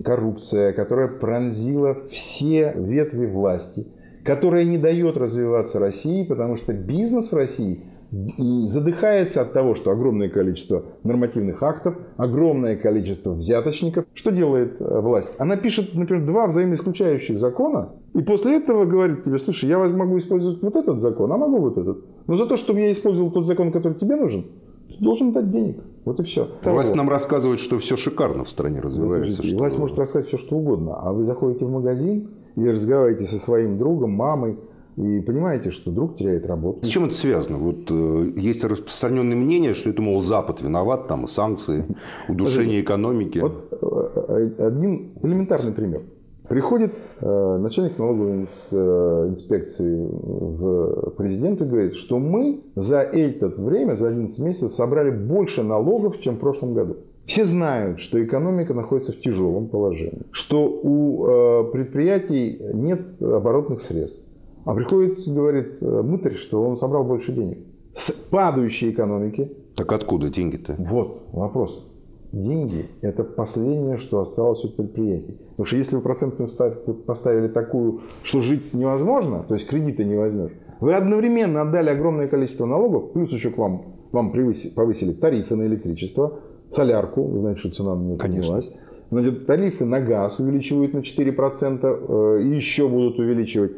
коррупция, 0.03 0.73
которая 0.73 1.09
пронзила 1.09 1.97
все 2.11 2.73
ветви 2.77 3.27
власти, 3.27 3.87
которая 4.25 4.65
не 4.65 4.79
дает 4.79 5.17
развиваться 5.17 5.79
России, 5.79 6.25
потому 6.25 6.57
что 6.57 6.73
бизнес 6.73 7.31
в 7.31 7.37
России 7.37 7.85
задыхается 8.11 9.43
от 9.43 9.53
того, 9.53 9.77
что 9.77 9.93
огромное 9.93 10.29
количество 10.29 10.85
нормативных 11.05 11.63
актов, 11.63 11.97
огромное 12.17 12.77
количество 12.77 13.33
взяточников. 13.33 14.05
Что 14.15 14.33
делает 14.33 14.81
э, 14.81 15.01
власть? 15.01 15.31
Она 15.39 15.57
пишет, 15.57 15.95
например, 15.95 16.27
два 16.27 16.49
взаимоисключающих 16.49 17.39
закона, 17.39 17.91
и 18.15 18.21
после 18.23 18.57
этого 18.57 18.85
говорит 18.85 19.25
тебе, 19.25 19.39
слушай, 19.39 19.69
я 19.69 19.79
могу 19.79 20.19
использовать 20.19 20.61
вот 20.61 20.75
этот 20.75 21.01
закон, 21.01 21.33
а 21.33 21.37
могу 21.37 21.59
вот 21.59 21.79
этот. 21.79 22.05
Но 22.31 22.37
за 22.37 22.47
то, 22.47 22.57
чтобы 22.57 22.79
я 22.79 22.93
использовал 22.93 23.33
тот 23.33 23.49
закон, 23.49 23.73
который 23.73 23.99
тебе 23.99 24.15
нужен, 24.15 24.45
ты 24.89 25.03
должен 25.03 25.33
дать 25.33 25.51
денег. 25.51 25.83
Вот 26.05 26.21
и 26.21 26.23
все. 26.23 26.49
Власть 26.63 26.95
нам 26.95 27.09
рассказывает, 27.09 27.59
что 27.59 27.77
все 27.81 27.97
шикарно 27.97 28.45
в 28.45 28.49
стране 28.49 28.79
развивается. 28.79 29.43
Что... 29.43 29.57
Власть 29.57 29.77
может 29.77 29.99
рассказать 29.99 30.29
все, 30.29 30.39
что 30.39 30.55
угодно. 30.55 30.95
А 30.95 31.13
вы 31.13 31.25
заходите 31.25 31.65
в 31.65 31.71
магазин 31.71 32.31
и 32.55 32.65
разговариваете 32.69 33.27
со 33.27 33.41
своим 33.41 33.79
другом, 33.79 34.13
мамой, 34.13 34.61
и 34.97 35.19
понимаете, 35.23 35.73
что 35.73 35.91
друг 35.91 36.19
теряет 36.19 36.47
работу. 36.47 36.87
С 36.87 36.89
чем 36.89 37.07
это 37.07 37.15
связано? 37.15 37.59
Вот 37.59 37.91
э, 37.91 38.27
есть 38.37 38.63
распространенное 38.63 39.37
мнение, 39.37 39.75
что 39.75 39.91
это, 39.91 40.01
мол, 40.01 40.21
Запад 40.21 40.63
виноват, 40.63 41.09
там, 41.09 41.27
санкции, 41.27 41.85
удушение 42.29 42.81
экономики. 42.81 43.41
Вот 43.41 43.73
э, 43.73 44.51
один 44.59 45.19
элементарный 45.21 45.73
пример. 45.73 46.03
Приходит 46.51 46.95
э, 47.21 47.59
начальник 47.59 47.97
налоговой 47.97 48.33
э, 48.33 49.27
инспекции 49.29 50.05
в 50.05 51.11
президенту 51.11 51.65
и 51.65 51.69
говорит, 51.69 51.95
что 51.95 52.19
мы 52.19 52.63
за 52.75 53.03
это 53.03 53.47
время, 53.47 53.95
за 53.95 54.09
11 54.09 54.37
месяцев 54.45 54.73
собрали 54.73 55.11
больше 55.11 55.63
налогов, 55.63 56.21
чем 56.21 56.35
в 56.35 56.39
прошлом 56.41 56.75
году. 56.75 56.97
Все 57.25 57.45
знают, 57.45 58.01
что 58.01 58.21
экономика 58.21 58.75
находится 58.75 59.13
в 59.13 59.21
тяжелом 59.21 59.69
положении, 59.69 60.23
что 60.33 60.69
у 60.83 61.25
э, 61.25 61.71
предприятий 61.71 62.61
нет 62.75 63.23
оборотных 63.23 63.81
средств, 63.81 64.21
а 64.65 64.75
приходит, 64.75 65.29
говорит, 65.29 65.81
мытарь, 65.81 66.35
что 66.35 66.65
он 66.65 66.77
собрал 66.77 67.05
больше 67.05 67.31
денег. 67.31 67.59
с 67.93 68.11
падающей 68.11 68.91
экономики. 68.91 69.53
Так 69.77 69.93
откуда 69.93 70.29
деньги-то? 70.29 70.75
Вот 70.81 71.29
вопрос. 71.31 71.90
Деньги– 72.33 72.87
это 73.01 73.25
последнее, 73.25 73.99
что 73.99 74.21
осталось 74.21 74.65
от 74.65 74.77
предприятий. 74.77 75.37
Потому 75.51 75.67
что 75.67 75.77
если 75.77 75.97
вы 75.97 76.03
процентную 76.03 76.49
ставку 76.49 76.95
поставили 76.95 77.49
такую, 77.49 78.03
что 78.23 78.41
жить 78.41 78.73
невозможно, 78.73 79.45
то 79.49 79.55
есть 79.55 79.67
кредиты 79.67 80.05
не 80.05 80.15
возьмешь, 80.15 80.53
вы 80.81 80.95
одновременно 80.95 81.63
отдали 81.63 81.91
огромное 81.91 82.29
количество 82.29 82.67
налогов, 82.67 83.13
плюс 83.13 83.33
еще 83.33 83.51
к 83.51 83.59
вам, 83.59 83.97
вам 84.13 84.33
повысили 84.33 85.13
тарифы 85.13 85.57
на 85.57 85.67
электричество, 85.67 86.41
солярку, 86.71 87.25
вы 87.25 87.41
знаете, 87.41 87.61
что 87.61 87.71
цена 87.71 87.95
на 87.97 88.03
нее 88.03 88.19
поднялась. 88.19 88.73
Значит, 89.11 89.47
тарифы 89.47 89.85
на 89.85 90.01
газ 90.01 90.39
увеличивают 90.39 90.95
на 90.95 90.99
4%, 90.99 91.81
э, 91.83 92.43
и 92.43 92.49
еще 92.49 92.89
будут 92.89 93.19
увеличивать. 93.19 93.73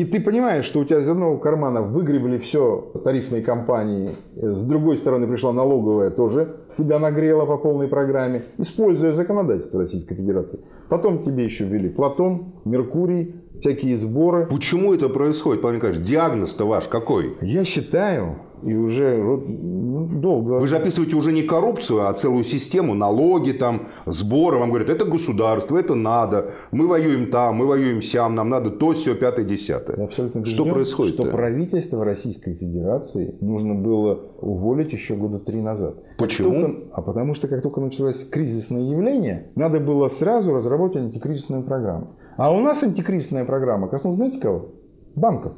И 0.00 0.04
ты 0.06 0.18
понимаешь, 0.18 0.64
что 0.64 0.80
у 0.80 0.84
тебя 0.86 1.00
из 1.00 1.08
одного 1.10 1.36
кармана 1.36 1.82
выгребли 1.82 2.38
все 2.38 2.90
тарифные 3.04 3.42
компании, 3.42 4.16
с 4.34 4.64
другой 4.64 4.96
стороны 4.96 5.26
пришла 5.26 5.52
налоговая 5.52 6.08
тоже, 6.08 6.56
тебя 6.78 6.98
нагрела 6.98 7.44
по 7.44 7.58
полной 7.58 7.86
программе, 7.86 8.44
используя 8.56 9.12
законодательство 9.12 9.82
Российской 9.82 10.14
Федерации. 10.14 10.60
Потом 10.88 11.22
тебе 11.22 11.44
еще 11.44 11.64
ввели 11.64 11.90
Платон, 11.90 12.54
Меркурий, 12.64 13.34
всякие 13.60 13.98
сборы. 13.98 14.46
Почему 14.50 14.94
это 14.94 15.10
происходит, 15.10 15.60
Павел 15.60 15.76
Николаевич? 15.76 16.02
Диагноз-то 16.02 16.64
ваш 16.64 16.88
какой? 16.88 17.34
Я 17.42 17.66
считаю, 17.66 18.36
и 18.62 18.74
уже 18.74 19.16
ну, 19.16 20.06
долго. 20.06 20.52
Вы 20.58 20.66
же 20.66 20.76
описываете 20.76 21.16
уже 21.16 21.32
не 21.32 21.42
коррупцию, 21.42 22.08
а 22.08 22.12
целую 22.12 22.44
систему, 22.44 22.94
налоги, 22.94 23.52
там, 23.52 23.82
сборы. 24.06 24.58
Вам 24.58 24.70
говорят, 24.70 24.90
это 24.90 25.04
государство, 25.04 25.78
это 25.78 25.94
надо. 25.94 26.52
Мы 26.70 26.86
воюем 26.86 27.30
там, 27.30 27.56
мы 27.56 27.66
воюем 27.66 28.02
сям, 28.02 28.34
нам 28.34 28.48
надо 28.48 28.70
то, 28.70 28.92
все, 28.92 29.14
пятое, 29.14 29.44
десятое. 29.44 29.96
Я 29.96 30.04
абсолютно 30.04 30.44
что 30.44 30.64
происходит? 30.64 31.14
Что 31.14 31.24
правительство 31.24 32.04
Российской 32.04 32.54
Федерации 32.54 33.34
нужно 33.40 33.74
было 33.74 34.14
уволить 34.40 34.92
еще 34.92 35.14
года 35.14 35.38
три 35.38 35.60
назад. 35.60 35.96
Почему? 36.18 36.50
Только, 36.50 36.80
а 36.92 37.02
потому 37.02 37.34
что 37.34 37.48
как 37.48 37.62
только 37.62 37.80
началось 37.80 38.28
кризисное 38.28 38.82
явление, 38.82 39.50
надо 39.54 39.80
было 39.80 40.08
сразу 40.08 40.54
разработать 40.54 41.02
антикризисную 41.02 41.62
программу. 41.62 42.16
А 42.36 42.52
у 42.52 42.60
нас 42.60 42.82
антикризисная 42.82 43.44
программа 43.44 43.88
коснулась, 43.88 44.16
знаете 44.16 44.38
кого? 44.38 44.72
Банков. 45.14 45.52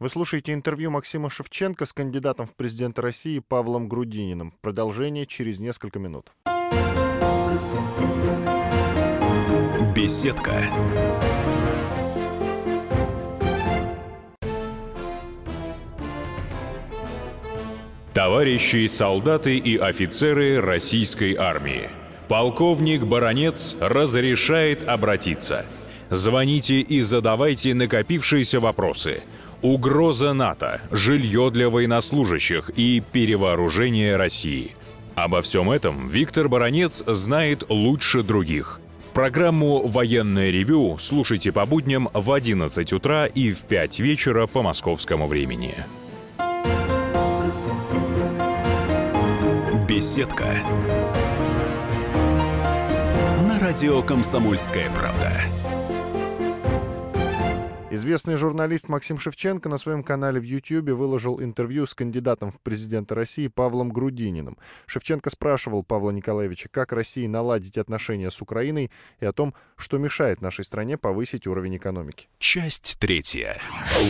Вы 0.00 0.08
слушаете 0.08 0.54
интервью 0.54 0.90
Максима 0.90 1.28
Шевченко 1.28 1.84
с 1.84 1.92
кандидатом 1.92 2.46
в 2.46 2.54
президенты 2.54 3.02
России 3.02 3.38
Павлом 3.38 3.86
Грудининым. 3.86 4.54
Продолжение 4.62 5.26
через 5.26 5.60
несколько 5.60 5.98
минут. 5.98 6.32
Беседка. 9.94 10.64
Товарищи 18.14 18.86
солдаты 18.86 19.58
и 19.58 19.76
офицеры 19.76 20.62
российской 20.62 21.34
армии. 21.34 21.90
Полковник 22.26 23.04
Баронец 23.04 23.76
разрешает 23.78 24.82
обратиться. 24.82 25.66
Звоните 26.08 26.80
и 26.80 27.02
задавайте 27.02 27.74
накопившиеся 27.74 28.60
вопросы– 28.60 29.20
Угроза 29.62 30.32
НАТО, 30.32 30.80
жилье 30.90 31.50
для 31.50 31.68
военнослужащих 31.68 32.70
и 32.76 33.02
перевооружение 33.12 34.16
России. 34.16 34.72
Обо 35.14 35.42
всем 35.42 35.70
этом 35.70 36.08
Виктор 36.08 36.48
Баранец 36.48 37.04
знает 37.06 37.64
лучше 37.68 38.22
других. 38.22 38.80
Программу 39.12 39.86
«Военное 39.86 40.48
ревю» 40.50 40.96
слушайте 40.98 41.52
по 41.52 41.66
будням 41.66 42.08
в 42.14 42.32
11 42.32 42.92
утра 42.94 43.26
и 43.26 43.52
в 43.52 43.64
5 43.64 43.98
вечера 44.00 44.46
по 44.46 44.62
московскому 44.62 45.26
времени. 45.26 45.84
Беседка. 49.86 50.46
На 53.46 53.58
радио 53.60 54.00
«Комсомольская 54.02 54.88
правда». 54.90 55.32
Известный 57.92 58.36
журналист 58.36 58.88
Максим 58.88 59.18
Шевченко 59.18 59.68
на 59.68 59.76
своем 59.76 60.04
канале 60.04 60.38
в 60.38 60.44
YouTube 60.44 60.90
выложил 60.90 61.42
интервью 61.42 61.86
с 61.86 61.94
кандидатом 61.94 62.52
в 62.52 62.60
президенты 62.60 63.16
России 63.16 63.48
Павлом 63.48 63.88
Грудининым. 63.90 64.58
Шевченко 64.86 65.28
спрашивал 65.28 65.82
Павла 65.82 66.12
Николаевича, 66.12 66.68
как 66.70 66.92
России 66.92 67.26
наладить 67.26 67.76
отношения 67.78 68.30
с 68.30 68.40
Украиной 68.40 68.92
и 69.18 69.26
о 69.26 69.32
том, 69.32 69.54
что 69.74 69.98
мешает 69.98 70.40
нашей 70.40 70.64
стране 70.64 70.98
повысить 70.98 71.48
уровень 71.48 71.78
экономики. 71.78 72.28
Часть 72.38 72.96
третья. 73.00 73.56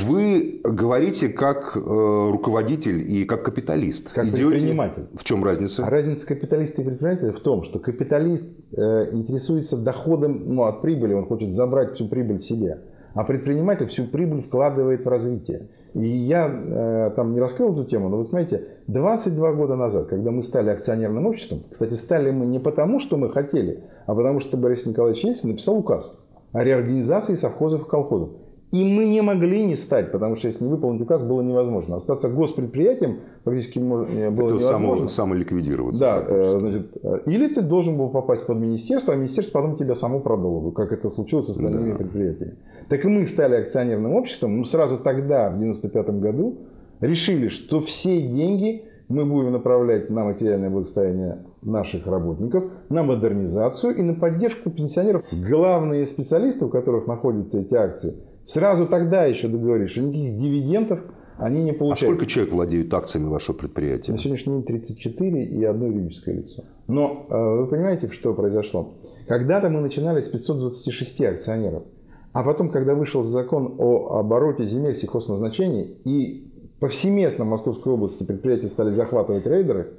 Вы 0.03 0.61
говорите 0.63 1.31
как 1.31 1.75
э, 1.75 1.81
руководитель 1.81 3.01
и 3.01 3.25
как 3.25 3.47
капиталист. 3.47 4.13
Как 4.13 4.27
Идете... 4.27 4.47
предприниматель. 4.47 5.07
В 5.15 5.25
чем 5.25 5.43
разница? 5.43 5.87
А 5.87 5.89
разница 5.89 6.27
капиталиста 6.27 6.83
и 6.83 6.85
предпринимателя 6.85 7.33
в 7.33 7.41
том, 7.41 7.65
что 7.65 7.79
капиталист 7.79 8.45
э, 8.77 9.11
интересуется 9.15 9.79
доходом 9.79 10.55
ну, 10.55 10.65
от 10.65 10.83
прибыли, 10.83 11.15
он 11.15 11.25
хочет 11.25 11.55
забрать 11.55 11.95
всю 11.95 12.09
прибыль 12.09 12.41
себе 12.41 12.90
а 13.15 13.25
предприниматель 13.25 13.87
всю 13.87 14.05
прибыль 14.05 14.43
вкладывает 14.43 15.05
в 15.05 15.09
развитие. 15.09 15.69
И 15.95 16.07
я 16.07 16.49
э, 16.49 17.11
там 17.17 17.33
не 17.33 17.41
раскрыл 17.41 17.73
эту 17.73 17.85
тему, 17.85 18.09
но 18.09 18.19
вы 18.19 18.25
смотрите, 18.25 18.69
22 18.87 19.53
года 19.55 19.77
назад, 19.77 20.07
когда 20.07 20.31
мы 20.31 20.43
стали 20.43 20.71
акционерным 20.71 21.27
обществом, 21.27 21.61
кстати, 21.71 21.95
стали 21.95 22.31
мы 22.31 22.47
не 22.47 22.61
потому, 22.61 23.01
что 23.01 23.17
мы 23.17 23.31
хотели, 23.31 23.83
а 24.07 24.15
потому 24.15 24.41
что 24.41 24.57
Борис 24.57 24.87
Николаевич 24.87 25.25
Ельцин 25.25 25.51
написал 25.51 25.79
указ 25.79 26.25
о 26.53 26.63
реорганизации 26.63 27.35
совхозов 27.35 27.87
и 27.87 27.91
колхозов. 27.91 28.31
И 28.73 28.85
мы 28.85 29.07
не 29.07 29.21
могли 29.21 29.65
не 29.65 29.75
стать, 29.75 30.13
потому 30.13 30.37
что 30.37 30.47
если 30.47 30.65
не 30.65 30.71
выполнить 30.71 31.03
указ, 31.03 31.25
было 31.25 31.43
невозможно. 31.43 31.97
Остаться 31.97 32.29
госпредприятием 32.29 33.19
практически 33.43 33.81
было 33.81 34.05
Это 34.05 34.13
невозможно. 34.15 34.61
Само, 34.61 35.09
самоликвидироваться. 35.09 36.01
Да, 36.01 36.25
э, 36.29 36.43
значит, 36.51 36.97
э, 37.03 37.21
или 37.27 37.53
ты 37.53 37.63
должен 37.63 37.99
был 37.99 38.11
попасть 38.11 38.47
под 38.47 38.59
министерство, 38.59 39.13
а 39.13 39.17
министерство 39.17 39.61
потом 39.61 39.77
тебя 39.77 39.97
само 39.97 40.21
продало 40.21 40.61
бы, 40.61 40.73
как 40.73 40.93
это 40.93 41.11
случилось 41.11 41.47
с 41.47 41.51
остальными 41.51 41.93
да. 41.93 41.99
предприятиями. 41.99 42.59
Так 42.91 43.05
и 43.07 43.09
мы 43.09 43.27
стали 43.27 43.55
акционерным 43.55 44.15
обществом, 44.15 44.59
мы 44.59 44.67
сразу 44.67 44.99
тогда, 44.99 45.49
в 45.49 45.59
95 45.59 46.11
году, 46.21 46.59
решили, 47.01 47.49
что 47.49 47.81
все 47.81 48.21
деньги 48.21 48.85
мы 49.09 49.25
будем 49.25 49.53
направлять 49.53 50.11
на 50.11 50.25
материальное 50.25 50.69
благосостояние 50.69 51.39
наших 51.63 52.07
работников, 52.07 52.65
на 52.91 53.03
модернизацию 53.03 53.95
и 53.95 54.03
на 54.03 54.15
поддержку 54.15 54.71
пенсионеров. 54.71 55.25
Главные 55.33 56.05
специалисты, 56.05 56.67
у 56.67 56.69
которых 56.69 57.07
находятся 57.07 57.61
эти 57.61 57.75
акции– 57.75 58.13
Сразу 58.45 58.87
тогда 58.87 59.27
еще 59.27 59.47
договорились, 59.47 59.93
что 59.93 60.03
никаких 60.03 60.37
дивидендов 60.37 61.01
они 61.39 61.63
не 61.63 61.73
получают. 61.73 62.03
А 62.03 62.17
сколько 62.17 62.27
человек 62.27 62.53
владеют 62.53 62.93
акциями 62.93 63.29
вашего 63.29 63.57
предприятия? 63.57 64.13
На 64.13 64.19
сегодняшний 64.19 64.55
день 64.55 64.65
34 64.65 65.45
и 65.45 65.65
одно 65.65 65.87
юридическое 65.87 66.35
лицо. 66.35 66.65
Но 66.89 67.27
э, 67.31 67.61
вы 67.61 67.67
понимаете, 67.69 68.11
что 68.11 68.35
произошло? 68.35 68.95
Когда-то 69.29 69.71
мы 69.71 69.81
начинали 69.81 70.21
с 70.21 70.29
526 70.29 71.21
акционеров. 71.23 71.85
А 72.33 72.43
потом, 72.45 72.71
когда 72.71 72.95
вышел 72.95 73.25
закон 73.25 73.75
о 73.79 74.19
обороте 74.19 74.65
земель 74.65 74.95
сельхозназначений 74.95 75.97
и 76.05 76.47
повсеместно 76.79 77.45
в 77.45 77.49
Московской 77.49 77.93
области 77.93 78.23
предприятия 78.23 78.69
стали 78.69 78.93
захватывать 78.93 79.47
рейдеры, 79.47 79.95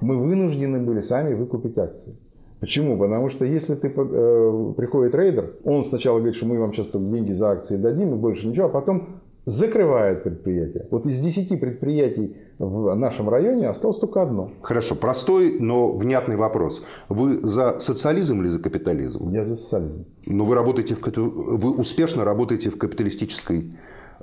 мы 0.00 0.16
вынуждены 0.16 0.80
были 0.80 1.00
сами 1.00 1.34
выкупить 1.34 1.78
акции. 1.78 2.16
Почему? 2.60 2.98
Потому 2.98 3.28
что 3.28 3.44
если 3.44 3.76
ты, 3.76 3.92
э, 3.94 4.72
приходит 4.76 5.14
рейдер, 5.14 5.54
он 5.64 5.84
сначала 5.84 6.16
говорит, 6.18 6.36
что 6.36 6.46
мы 6.46 6.58
вам 6.58 6.74
сейчас 6.74 6.88
деньги 6.92 7.32
за 7.32 7.50
акции 7.50 7.76
дадим 7.76 8.14
и 8.14 8.16
больше 8.16 8.48
ничего, 8.48 8.66
а 8.66 8.68
потом 8.68 9.20
закрывает 9.48 10.22
предприятие. 10.22 10.86
Вот 10.90 11.06
из 11.06 11.20
10 11.20 11.60
предприятий 11.60 12.36
в 12.58 12.94
нашем 12.94 13.28
районе 13.28 13.68
осталось 13.68 13.98
только 13.98 14.22
одно. 14.22 14.50
Хорошо, 14.62 14.94
простой, 14.94 15.58
но 15.58 15.92
внятный 15.92 16.36
вопрос. 16.36 16.82
Вы 17.08 17.38
за 17.42 17.78
социализм 17.78 18.40
или 18.40 18.48
за 18.48 18.60
капитализм? 18.60 19.30
Я 19.30 19.44
за 19.44 19.56
социализм. 19.56 20.04
Но 20.26 20.44
вы 20.44 20.54
работаете 20.54 20.94
в 20.94 21.00
вы 21.16 21.72
успешно 21.72 22.24
работаете 22.24 22.70
в 22.70 22.76
капиталистической 22.76 23.72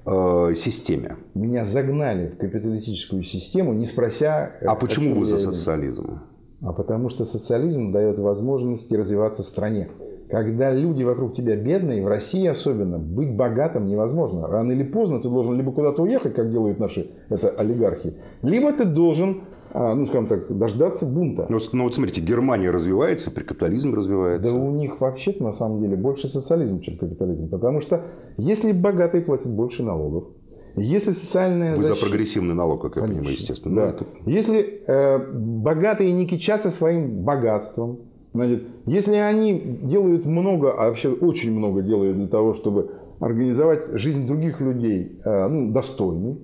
э, 0.05 0.53
системе. 0.55 1.15
Меня 1.33 1.65
загнали 1.65 2.27
в 2.27 2.37
капиталистическую 2.37 3.23
систему, 3.23 3.73
не 3.73 3.85
спрося. 3.85 4.51
А 4.61 4.75
почему 4.75 5.15
вы 5.15 5.25
за 5.25 5.39
социализм? 5.39 6.19
а 6.61 6.73
потому 6.73 7.09
что 7.09 7.25
социализм 7.25 7.91
дает 7.91 8.17
возможности 8.17 8.95
развиваться 8.95 9.43
стране. 9.43 9.89
Когда 10.29 10.71
люди 10.71 11.03
вокруг 11.03 11.35
тебя 11.35 11.55
бедные, 11.55 12.03
в 12.03 12.07
России 12.07 12.45
особенно, 12.47 12.97
быть 12.97 13.35
богатым 13.35 13.87
невозможно. 13.87 14.47
Рано 14.47 14.71
или 14.71 14.83
поздно 14.83 15.21
ты 15.21 15.29
должен 15.29 15.55
либо 15.55 15.71
куда-то 15.71 16.01
уехать, 16.01 16.33
как 16.33 16.51
делают 16.51 16.79
наши 16.79 17.11
это 17.29 17.49
олигархи, 17.49 18.15
либо 18.41 18.73
ты 18.73 18.85
должен 18.85 19.43
а, 19.77 19.93
ну, 19.93 20.05
скажем 20.05 20.27
так, 20.27 20.57
дождаться 20.57 21.05
бунта. 21.05 21.45
Но, 21.49 21.57
но 21.73 21.83
вот 21.83 21.93
смотрите, 21.93 22.21
Германия 22.21 22.71
развивается, 22.71 23.29
при 23.29 23.43
капитализм 23.43 23.93
развивается. 23.93 24.53
Да 24.53 24.57
у 24.57 24.71
них 24.71 25.01
вообще-то 25.01 25.43
на 25.43 25.51
самом 25.51 25.81
деле 25.81 25.97
больше 25.97 26.29
социализм, 26.29 26.79
чем 26.79 26.97
капитализм. 26.97 27.49
Потому 27.49 27.81
что 27.81 28.05
если 28.37 28.71
богатые 28.71 29.21
платят 29.21 29.51
больше 29.51 29.83
налогов, 29.83 30.29
если 30.77 31.11
социальная 31.11 31.75
Вы 31.75 31.83
защита... 31.83 31.99
за 31.99 32.05
прогрессивный 32.05 32.53
налог, 32.53 32.81
как 32.81 32.95
я 32.95 33.01
Конечно. 33.01 33.17
понимаю, 33.17 33.35
естественно. 33.35 33.75
Да. 33.75 33.89
Это... 33.89 34.05
Если 34.25 34.83
э, 34.87 35.31
богатые 35.33 36.13
не 36.13 36.25
кичатся 36.25 36.69
своим 36.69 37.23
богатством, 37.23 37.99
значит, 38.35 38.63
если 38.85 39.15
они 39.15 39.79
делают 39.83 40.25
много, 40.25 40.71
а 40.71 40.89
вообще 40.89 41.09
очень 41.09 41.51
много 41.51 41.81
делают 41.81 42.17
для 42.17 42.27
того, 42.27 42.53
чтобы 42.53 42.91
организовать 43.19 43.97
жизнь 43.97 44.27
других 44.27 44.59
людей 44.59 45.19
э, 45.23 45.47
ну, 45.47 45.71
достойной, 45.71 46.37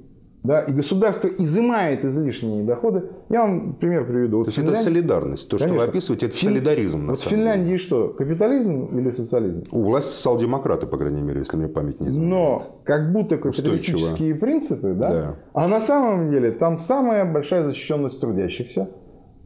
Да, 0.44 0.62
и 0.62 0.72
государство 0.72 1.28
изымает 1.28 2.04
излишние 2.06 2.64
доходы. 2.64 3.04
Я 3.30 3.42
вам 3.42 3.76
пример 3.76 4.08
приведу. 4.08 4.38
Вот 4.38 4.46
То 4.46 4.50
есть 4.50 4.58
это 4.58 4.76
солидарность. 4.76 5.50
То, 5.50 5.58
что 5.58 5.68
вы 5.68 5.84
описываете, 5.84 6.28
это 6.28 6.36
Фин... 6.36 6.50
солидаризм. 6.50 7.08
Вот 7.08 7.20
в 7.20 7.24
Финляндии 7.24 7.66
деле. 7.66 7.78
что, 7.78 8.08
капитализм 8.08 8.98
или 8.98 9.12
социализм? 9.12 9.64
У 9.72 9.84
власти 9.84 10.10
социал-демократы, 10.14 10.88
по 10.88 10.98
крайней 10.98 11.22
мере, 11.22 11.40
если 11.40 11.58
мне 11.58 11.68
память 11.68 12.00
не 12.00 12.08
изменяет. 12.08 12.30
Но 12.32 12.64
как 12.86 13.12
будто 13.12 13.38
капиталистические 13.38 14.34
принципы, 14.36 14.94
да? 14.94 15.10
Да. 15.10 15.36
А 15.54 15.68
на 15.68 15.80
самом 15.82 16.32
деле 16.32 16.52
там 16.52 16.80
самая 16.80 17.32
большая 17.32 17.64
защищенность 17.64 18.20
трудящихся, 18.20 18.90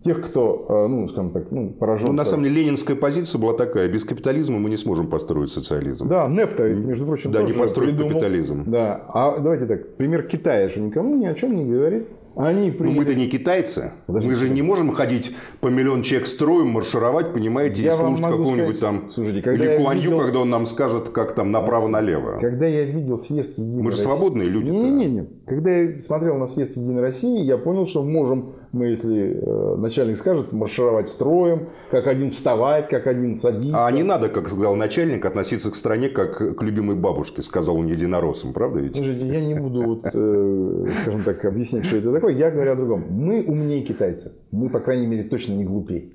тех, 0.06 0.22
кто, 0.22 0.66
э, 0.70 0.88
ну, 0.88 1.08
скажем 1.10 1.32
так, 1.32 1.52
ну, 1.52 1.72
поражен. 1.72 2.08
Ну, 2.08 2.14
на 2.14 2.26
самом 2.26 2.44
деле, 2.44 2.62
ленинская 2.62 2.96
позиция 2.96 3.42
была 3.42 3.54
такая. 3.54 3.88
Без 3.90 4.06
капитализма 4.06 4.60
мы 4.60 4.70
не 4.70 4.78
сможем 4.78 5.08
построить 5.10 5.50
социализм. 5.50 6.08
Да, 6.08 6.28
Непта, 6.28 6.64
между 6.70 7.06
прочим, 7.08 7.32
Да, 7.32 7.40
не 7.42 7.48
тоже 7.48 7.60
построив 7.60 7.90
придумал. 7.90 8.12
капитализм. 8.12 8.64
Да, 8.68 9.04
а 9.10 9.40
давайте 9.40 9.66
так, 9.66 9.96
пример 9.98 10.24
Китая 10.28 10.70
же 10.70 10.80
никому 10.80 11.16
ни 11.16 11.26
о 11.26 11.34
чем 11.34 11.56
не 11.56 11.66
говорит. 11.66 12.08
Они 12.38 12.70
Ну, 12.78 12.92
мы-то 12.92 13.16
не 13.16 13.28
китайцы. 13.28 13.94
Подождите. 14.08 14.30
Мы 14.34 14.38
же 14.38 14.50
не 14.50 14.62
можем 14.62 14.92
ходить 14.92 15.34
по 15.62 15.68
миллион 15.70 16.02
человек 16.02 16.28
строем, 16.28 16.68
маршировать, 16.68 17.32
понимаете, 17.34 17.82
Я 17.82 17.94
и 17.94 17.98
слушать 17.98 18.26
какого-нибудь 18.26 18.76
сказать- 18.78 18.80
там 18.82 19.10
Слушайте, 19.10 19.42
когда 19.42 19.64
Ли 19.64 19.72
я 19.72 19.78
Куан 19.80 19.96
Ю, 19.96 20.02
видел- 20.04 20.20
когда 20.20 20.40
он 20.42 20.50
нам 20.50 20.66
скажет, 20.66 21.08
как 21.10 21.34
там 21.34 21.52
направо-налево. 21.52 22.40
Когда 22.42 22.66
я 22.68 22.84
видел 22.84 23.18
съезд 23.20 23.58
Единой 23.58 23.84
Мы 23.84 23.92
же 23.92 23.98
России- 23.98 24.04
свободные 24.04 24.50
люди-то. 24.50 24.74
Не-не-не. 24.76 25.28
Когда 25.48 25.72
я 25.78 26.02
смотрел 26.02 26.36
на 26.36 26.48
съезд 26.48 26.76
Единой 26.76 27.02
России, 27.02 27.40
я 27.42 27.58
понял, 27.58 27.88
что 27.88 28.04
можем 28.04 28.56
мы, 28.76 28.88
если 28.88 29.40
э, 29.42 29.76
начальник 29.78 30.18
скажет, 30.18 30.52
маршировать 30.52 31.10
строем, 31.10 31.70
как 31.90 32.08
один 32.08 32.32
вставать, 32.32 32.90
как 32.90 33.08
один 33.08 33.38
садиться. 33.38 33.86
А 33.86 33.92
не 33.92 34.04
надо, 34.04 34.30
как 34.30 34.50
сказал 34.50 34.76
начальник, 34.76 35.26
относиться 35.26 35.72
к 35.72 35.76
стране 35.76 36.10
как 36.10 36.58
к 36.58 36.62
любимой 36.62 36.96
бабушке, 36.96 37.42
сказал 37.42 37.78
он 37.78 37.88
единороссом, 37.88 38.54
правда 38.54 38.82
ведь? 38.82 38.98
Слушайте, 38.98 39.28
я 39.28 39.46
не 39.46 39.56
буду, 39.56 39.82
вот, 39.82 40.06
э, 40.14 40.86
скажем 41.02 41.24
так, 41.24 41.44
объяснять, 41.46 41.86
что 41.86 41.98
это 41.98 42.12
такое. 42.12 42.36
Я 42.36 42.52
говорю 42.52 42.72
о 42.74 42.76
другом. 42.76 43.06
Мы 43.10 43.44
умнее 43.44 43.82
китайцев. 43.82 44.34
Мы, 44.52 44.70
по 44.70 44.80
крайней 44.80 45.08
мере, 45.08 45.24
точно 45.24 45.54
не 45.54 45.64
глупее. 45.64 46.12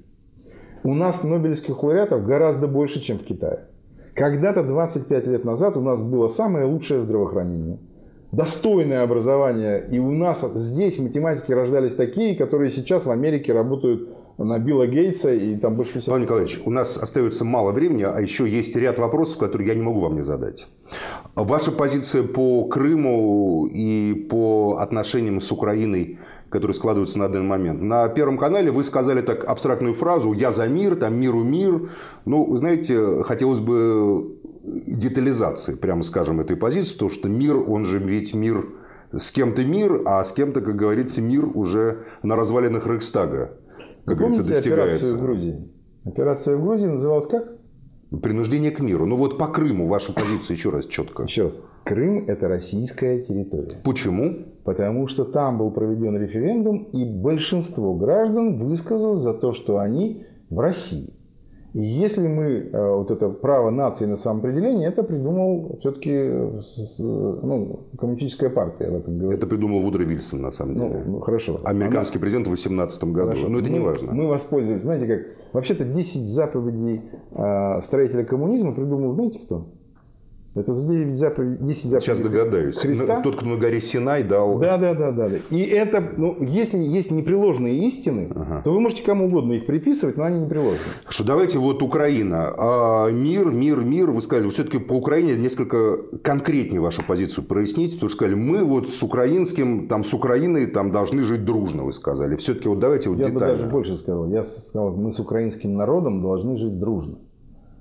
У 0.83 0.95
нас 0.95 1.25
нобелевских 1.25 1.83
лауреатов 1.83 2.25
гораздо 2.25 2.69
больше, 2.69 3.01
чем 3.01 3.19
в 3.19 3.25
Китае. 3.25 3.61
Когда-то 4.15 4.65
25 4.65 5.27
лет 5.29 5.45
назад 5.45 5.77
у 5.77 5.81
нас 5.81 6.03
было 6.03 6.29
самое 6.29 6.67
лучшее 6.67 7.01
здравоохранение. 7.01 7.79
Достойное 8.33 9.03
образование. 9.03 9.87
И 9.91 9.99
у 9.99 10.13
нас 10.13 10.49
здесь 10.55 10.99
математики 10.99 11.51
рождались 11.53 11.95
такие, 11.95 12.37
которые 12.37 12.71
сейчас 12.71 13.05
в 13.05 13.11
Америке 13.11 13.53
работают 13.53 14.09
на 14.39 14.59
Билла 14.59 14.87
Гейтса 14.87 15.35
и 15.35 15.57
там 15.57 15.77
больше 15.77 16.01
всего. 16.01 16.13
Павел 16.13 16.25
Николаевич, 16.25 16.61
у 16.65 16.71
нас 16.71 16.97
остается 16.97 17.45
мало 17.45 17.73
времени, 17.73 18.05
а 18.05 18.19
еще 18.21 18.49
есть 18.49 18.75
ряд 18.77 18.99
вопросов, 18.99 19.39
которые 19.39 19.69
я 19.69 19.75
не 19.75 19.83
могу 19.83 20.01
вам 20.01 20.15
не 20.15 20.23
задать. 20.23 20.67
Ваша 21.35 21.73
позиция 21.73 22.23
по 22.23 22.65
Крыму 22.65 23.67
и 23.67 24.27
по 24.31 24.79
отношениям 24.81 25.41
с 25.41 25.53
Украиной, 25.53 26.19
которые 26.49 26.75
складываются 26.75 27.19
на 27.19 27.29
данный 27.29 27.49
момент. 27.49 27.83
На 27.83 28.09
Первом 28.09 28.39
канале 28.39 28.71
вы 28.71 28.83
сказали 28.83 29.21
так 29.21 29.45
абстрактную 29.45 29.95
фразу 29.95 30.33
«я 30.33 30.53
за 30.53 30.69
мир», 30.69 30.97
там 30.97 31.21
«миру 31.21 31.43
мир». 31.45 31.89
Ну, 32.25 32.57
знаете, 32.57 33.23
хотелось 33.25 33.61
бы 33.61 34.40
детализации, 34.87 35.75
прямо 35.75 36.03
скажем, 36.03 36.41
этой 36.41 36.57
позиции, 36.57 36.95
потому 36.95 37.11
что 37.11 37.29
мир, 37.29 37.57
он 37.57 37.85
же 37.85 37.99
ведь 37.99 38.35
мир 38.35 38.65
с 39.13 39.31
кем-то 39.33 39.65
мир, 39.65 40.03
а 40.05 40.23
с 40.23 40.33
кем-то, 40.33 40.61
как 40.61 40.77
говорится, 40.77 41.21
мир 41.21 41.47
уже 41.55 42.05
на 42.23 42.37
развалинах 42.37 42.87
Рейхстага, 42.87 43.51
как 44.05 44.07
Вы 44.07 44.15
говорится, 44.15 44.43
помните 44.43 44.61
операцию 44.61 44.91
достигается. 44.91 45.15
в 45.15 45.23
Грузии? 45.23 45.69
Операция 46.05 46.57
в 46.57 46.63
Грузии 46.63 46.87
называлась 46.87 47.27
как? 47.27 47.53
Принуждение 48.23 48.71
к 48.73 48.81
миру. 48.81 49.07
Ну 49.07 49.17
вот 49.17 49.39
по 49.39 49.47
Крыму 49.47 49.87
ваша 49.87 50.13
позиция 50.13 50.57
еще 50.57 50.71
раз 50.71 50.87
четко. 50.87 51.25
Еще 51.25 51.45
раз. 51.45 51.55
Крым– 51.85 52.25
это 52.29 52.49
российская 52.49 53.23
территория. 53.23 53.71
Почему? 53.85 54.47
Потому 54.65 55.07
что 55.09 55.25
там 55.25 55.59
был 55.59 55.71
проведен 55.71 56.17
референдум, 56.17 56.85
и 56.93 57.05
большинство 57.05 57.95
граждан 57.95 58.59
высказалось 58.59 59.21
за 59.21 59.33
то, 59.33 59.53
что 59.53 59.79
они 59.79 60.25
в 60.51 60.59
России. 60.59 61.15
И 61.73 61.81
если 61.83 62.27
мы, 62.27 62.69
э, 62.73 62.95
вот 62.95 63.11
это 63.11 63.29
право 63.29 63.71
нации 63.71 64.07
на 64.07 64.17
самоопределение, 64.17 64.89
это 64.89 65.03
придумал 65.05 65.77
все-таки 65.81 66.11
ну, 66.99 67.81
коммунистическая 67.99 68.51
партия. 68.51 68.87
об 68.87 68.95
этом 68.97 69.19
говорит. 69.19 69.39
Это 69.39 69.47
придумал 69.47 69.81
Вудро 69.81 70.03
Вильсон, 70.03 70.43
на 70.43 70.51
самом 70.51 70.75
Ну, 70.75 70.89
деле. 70.89 71.03
ну, 71.07 71.21
хорошо. 71.21 71.61
Американский 71.65 72.19
президент 72.19 72.47
в 72.49 72.51
18 72.51 73.05
году. 73.05 73.27
Хорошо. 73.29 73.49
Но 73.49 73.59
это 73.61 73.71
мы, 73.71 73.79
не 73.79 73.85
важно. 73.85 74.13
Мы 74.13 74.27
воспользовались, 74.29 74.83
знаете 74.83 75.07
как, 75.07 75.21
вообще-то 75.53 75.85
10 75.85 76.29
заповедей 76.29 77.03
э, 77.31 77.83
строителя 77.83 78.25
коммунизма 78.25 78.75
придумал, 78.75 79.13
знаете 79.13 79.39
кто? 79.39 79.67
Это 80.53 80.75
за 80.75 80.85
9 80.93 81.17
заповедей, 81.17 81.59
10 81.65 81.85
заповедей 81.85 82.01
Сейчас 82.01 82.21
догадаюсь. 82.21 82.77
Христа. 82.77 83.19
Ну, 83.19 83.23
Тот, 83.23 83.37
кто 83.37 83.47
на 83.47 83.57
горе 83.57 83.81
Синай 83.81 84.25
дал... 84.25 84.59
Да, 84.59 84.79
да, 84.79 84.95
да, 84.95 85.13
да. 85.13 85.29
да. 85.29 85.37
И 85.51 85.61
это, 85.61 86.03
ну, 86.17 86.43
если 86.43 86.79
есть 86.79 87.13
непреложные 87.13 87.87
истины, 87.87 88.33
то 88.65 88.73
вы 88.73 88.81
можете 88.81 89.05
кому 89.05 89.27
угодно 89.27 89.53
их 89.53 89.67
приписывать, 89.67 90.17
но 90.17 90.25
они 90.25 90.41
непреложные. 90.41 90.81
Что 91.09 91.25
давайте 91.25 91.61
вот 91.61 91.85
Украина. 91.85 92.53
А 92.59 93.11
мир, 93.13 93.53
мир, 93.53 93.85
мир. 93.85 94.11
Вы 94.11 94.21
сказали, 94.21 94.49
все-таки 94.51 94.79
по 94.81 94.95
Украине 94.95 95.37
несколько 95.37 95.99
конкретнее 96.25 96.81
вашу 96.81 97.05
позицию 97.07 97.45
проясните. 97.45 97.95
Потому 97.95 98.09
что 98.11 98.17
сказали, 98.17 98.35
мы 98.35 98.65
вот 98.65 98.89
с 98.89 99.01
украинским, 99.05 99.87
там 99.87 100.03
с 100.03 100.13
Украиной 100.13 100.67
там 100.67 100.91
должны 100.91 101.21
жить 101.21 101.45
дружно, 101.45 101.85
вы 101.85 101.93
сказали. 101.93 102.35
Все-таки 102.35 102.69
вот 102.69 102.81
давайте 102.81 103.09
вот 103.09 103.19
Я 103.19 103.27
бы 103.27 103.35
детально. 103.35 103.57
даже 103.57 103.71
больше 103.71 103.97
сказал. 103.97 104.27
Я 104.29 104.43
сказал, 104.43 104.97
мы 104.97 105.13
с 105.13 105.21
украинским 105.21 105.77
народом 105.77 106.23
должны 106.23 106.57
жить 106.57 106.77
дружно. 106.81 107.19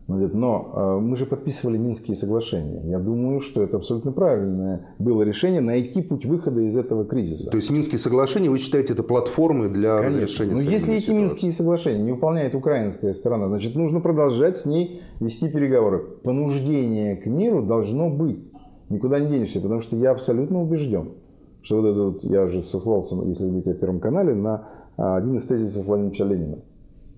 Он 0.09 0.15
говорит, 0.15 0.33
Но 0.33 0.71
э, 0.73 0.99
мы 1.01 1.17
же 1.17 1.27
подписывали 1.27 1.77
Минские 1.77 2.17
соглашения. 2.17 2.81
Я 2.83 2.97
думаю, 2.97 3.41
что 3.41 3.61
это 3.61 3.77
абсолютно 3.77 4.11
правильное 4.11 4.95
было 4.97 5.21
решение 5.21 5.61
найти 5.61 6.01
путь 6.01 6.25
выхода 6.25 6.61
из 6.61 6.75
этого 6.75 7.05
кризиса. 7.05 7.51
То 7.51 7.57
есть 7.57 7.69
Минские 7.69 7.99
соглашения, 7.99 8.49
вы 8.49 8.57
считаете, 8.57 8.93
это 8.93 9.03
платформы 9.03 9.69
для 9.69 9.97
Конечно. 9.97 10.21
разрешения 10.21 10.53
Но 10.53 10.61
если 10.61 10.95
эти? 10.95 11.11
Минские 11.11 11.53
соглашения 11.53 12.01
не 12.01 12.11
выполняет 12.11 12.55
украинская 12.55 13.13
сторона, 13.13 13.49
значит, 13.49 13.75
нужно 13.75 13.99
продолжать 13.99 14.57
с 14.57 14.65
ней 14.65 15.03
вести 15.19 15.47
переговоры. 15.47 15.99
Понуждение 16.23 17.15
к 17.15 17.27
миру 17.27 17.61
должно 17.61 18.09
быть. 18.09 18.51
Никуда 18.89 19.19
не 19.19 19.27
денешься, 19.27 19.61
потому 19.61 19.81
что 19.81 19.95
я 19.95 20.09
абсолютно 20.09 20.59
убежден, 20.59 21.11
что 21.61 21.81
вот 21.81 21.87
это 21.87 22.03
вот, 22.03 22.23
я 22.23 22.45
уже 22.45 22.63
сослался, 22.63 23.15
если 23.25 23.43
вы 23.43 23.51
видите 23.51 23.71
о 23.71 23.75
Первом 23.75 23.99
канале, 23.99 24.33
на 24.33 24.69
а, 24.97 25.17
один 25.17 25.37
из 25.37 25.45
тезисов 25.45 25.85
Владимира 25.85 26.25
Ленина. 26.25 26.57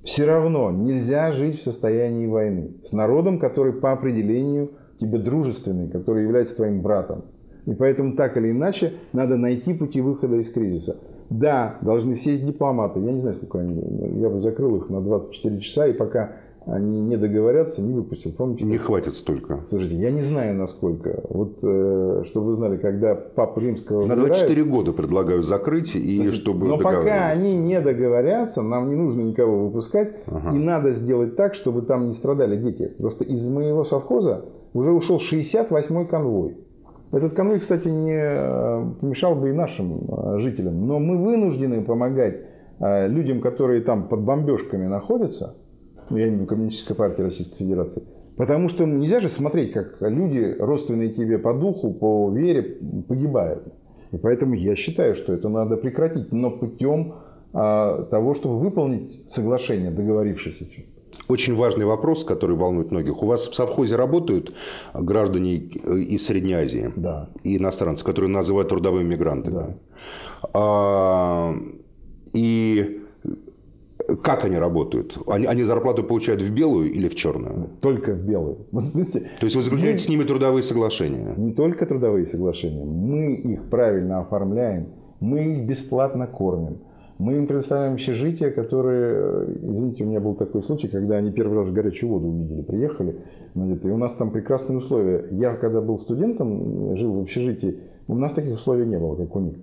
Все 0.03 0.25
равно 0.25 0.71
нельзя 0.71 1.31
жить 1.31 1.59
в 1.59 1.63
состоянии 1.63 2.25
войны 2.25 2.71
с 2.83 2.91
народом, 2.91 3.39
который 3.39 3.73
по 3.73 3.91
определению 3.91 4.71
тебе 4.99 5.19
дружественный, 5.19 5.89
который 5.89 6.23
является 6.23 6.55
твоим 6.55 6.81
братом. 6.81 7.25
И 7.65 7.73
поэтому 7.73 8.15
так 8.15 8.37
или 8.37 8.51
иначе 8.51 8.93
надо 9.13 9.37
найти 9.37 9.73
пути 9.73 10.01
выхода 10.01 10.37
из 10.37 10.51
кризиса. 10.51 10.97
Да, 11.29 11.77
должны 11.81 12.15
сесть 12.15 12.45
дипломаты. 12.45 12.99
Я 12.99 13.11
не 13.11 13.19
знаю, 13.19 13.37
сколько 13.37 13.59
они. 13.59 13.75
Я 14.19 14.29
бы 14.29 14.39
закрыл 14.39 14.75
их 14.77 14.89
на 14.89 15.01
24 15.01 15.59
часа, 15.59 15.87
и 15.87 15.93
пока 15.93 16.33
они 16.65 17.01
не 17.01 17.17
договорятся, 17.17 17.81
не 17.81 17.93
выпустил. 17.93 18.31
Помните? 18.31 18.65
Не 18.65 18.77
хватит 18.77 19.15
столько. 19.15 19.59
Слушайте, 19.67 19.95
я 19.95 20.11
не 20.11 20.21
знаю, 20.21 20.55
насколько. 20.55 21.23
Вот, 21.29 21.57
э, 21.63 22.23
чтобы 22.25 22.47
вы 22.47 22.53
знали, 22.53 22.77
когда 22.77 23.15
Папа 23.15 23.59
Римского 23.59 24.01
На 24.01 24.13
выбирают- 24.15 24.27
24 24.27 24.63
года 24.63 24.93
предлагаю 24.93 25.41
закрыть, 25.41 25.95
и 25.95 26.29
чтобы 26.31 26.67
но 26.67 26.77
пока 26.77 27.29
они 27.29 27.57
не 27.57 27.81
договорятся, 27.81 28.61
нам 28.61 28.89
не 28.89 28.95
нужно 28.95 29.21
никого 29.21 29.65
выпускать. 29.65 30.13
И 30.27 30.57
надо 30.57 30.93
сделать 30.93 31.35
так, 31.35 31.55
чтобы 31.55 31.81
там 31.81 32.07
не 32.07 32.13
страдали 32.13 32.55
дети. 32.55 32.93
Просто 32.97 33.23
из 33.23 33.47
моего 33.47 33.83
совхоза 33.83 34.45
уже 34.73 34.91
ушел 34.91 35.19
68-й 35.19 36.05
конвой. 36.05 36.57
Этот 37.11 37.33
конвой, 37.33 37.59
кстати, 37.59 37.89
не 37.89 38.13
э, 38.15 38.85
помешал 39.01 39.35
бы 39.35 39.49
и 39.49 39.51
нашим 39.51 40.07
э, 40.07 40.39
жителям. 40.39 40.87
Но 40.87 40.97
мы 40.99 41.17
вынуждены 41.17 41.83
помогать 41.83 42.37
э, 42.79 43.07
людям, 43.09 43.41
которые 43.41 43.81
там 43.81 44.07
под 44.07 44.21
бомбежками 44.21 44.87
находятся. 44.87 45.55
Ну, 46.11 46.17
я 46.17 46.23
имею 46.25 46.33
в 46.33 46.41
виду 46.41 46.49
Коммунистическая 46.49 46.93
партия 46.93 47.23
Российской 47.23 47.57
Федерации. 47.57 48.03
Потому 48.35 48.69
что 48.69 48.85
нельзя 48.85 49.21
же 49.21 49.29
смотреть, 49.29 49.71
как 49.71 49.97
люди, 50.01 50.55
родственные 50.59 51.09
тебе 51.09 51.37
по 51.37 51.53
духу, 51.53 51.93
по 51.93 52.29
вере, 52.31 52.79
погибают. 53.07 53.73
И 54.11 54.17
поэтому 54.17 54.55
я 54.55 54.75
считаю, 54.75 55.15
что 55.15 55.33
это 55.33 55.47
надо 55.47 55.77
прекратить, 55.77 56.33
но 56.33 56.51
путем 56.51 57.15
а, 57.53 58.03
того, 58.03 58.33
чтобы 58.35 58.59
выполнить 58.59 59.29
соглашение, 59.31 59.89
чем. 60.69 60.83
Очень 61.29 61.55
важный 61.55 61.85
вопрос, 61.85 62.25
который 62.25 62.55
волнует 62.57 62.91
многих. 62.91 63.21
У 63.23 63.25
вас 63.25 63.47
в 63.47 63.55
совхозе 63.55 63.95
работают 63.95 64.53
граждане 64.93 65.55
из 65.55 66.25
Средней 66.25 66.53
Азии 66.53 66.91
Да. 66.95 67.29
и 67.43 67.57
иностранцы, 67.57 68.03
которые 68.03 68.29
называют 68.29 68.69
трудовыми 68.69 69.07
мигрантами. 69.07 69.77
А, 70.53 71.53
и 72.33 73.01
как 74.15 74.45
они 74.45 74.57
работают? 74.57 75.17
Они, 75.27 75.45
они 75.45 75.63
зарплату 75.63 76.03
получают 76.03 76.41
в 76.41 76.53
белую 76.53 76.91
или 76.91 77.07
в 77.07 77.15
черную? 77.15 77.69
Только 77.81 78.13
в 78.13 78.23
белую. 78.25 78.57
Вот, 78.71 78.85
видите, 78.93 79.19
То 79.39 79.45
есть 79.45 79.55
вы 79.55 79.61
заключаете 79.61 79.99
с 79.99 80.09
ними 80.09 80.23
трудовые 80.23 80.63
соглашения? 80.63 81.33
не 81.37 81.53
только 81.53 81.85
трудовые 81.85 82.27
соглашения, 82.27 82.85
мы 82.85 83.33
их 83.33 83.69
правильно 83.69 84.19
оформляем, 84.19 84.87
мы 85.19 85.39
их 85.39 85.65
бесплатно 85.67 86.27
кормим. 86.27 86.77
Мы 87.19 87.35
им 87.35 87.45
предоставляем 87.45 87.93
общежития, 87.93 88.49
которые, 88.49 89.45
извините, 89.61 90.03
у 90.03 90.07
меня 90.07 90.19
был 90.19 90.33
такой 90.33 90.63
случай, 90.63 90.87
когда 90.87 91.17
они 91.17 91.31
первый 91.31 91.59
раз 91.59 91.71
горячую 91.71 92.09
воду 92.13 92.27
увидели, 92.29 92.63
приехали, 92.63 93.15
и 93.53 93.87
у 93.89 93.97
нас 93.97 94.15
там 94.15 94.31
прекрасные 94.31 94.79
условия. 94.79 95.25
Я, 95.29 95.53
когда 95.53 95.81
был 95.81 95.99
студентом, 95.99 96.97
жил 96.97 97.13
в 97.13 97.21
общежитии, 97.21 97.77
у 98.07 98.15
нас 98.15 98.33
таких 98.33 98.55
условий 98.55 98.87
не 98.87 98.97
было, 98.97 99.15
как 99.15 99.35
у 99.35 99.39
них. 99.39 99.53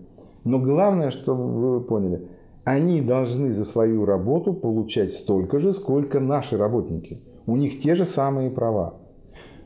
Но 0.44 0.60
главное, 0.60 1.10
чтобы 1.10 1.46
вы 1.46 1.80
поняли, 1.80 2.22
они 2.68 3.00
должны 3.00 3.52
за 3.54 3.64
свою 3.64 4.04
работу 4.04 4.52
получать 4.52 5.14
столько 5.14 5.58
же, 5.58 5.72
сколько 5.72 6.20
наши 6.20 6.58
работники. 6.58 7.22
У 7.46 7.56
них 7.56 7.80
те 7.80 7.94
же 7.94 8.04
самые 8.04 8.50
права. 8.50 8.96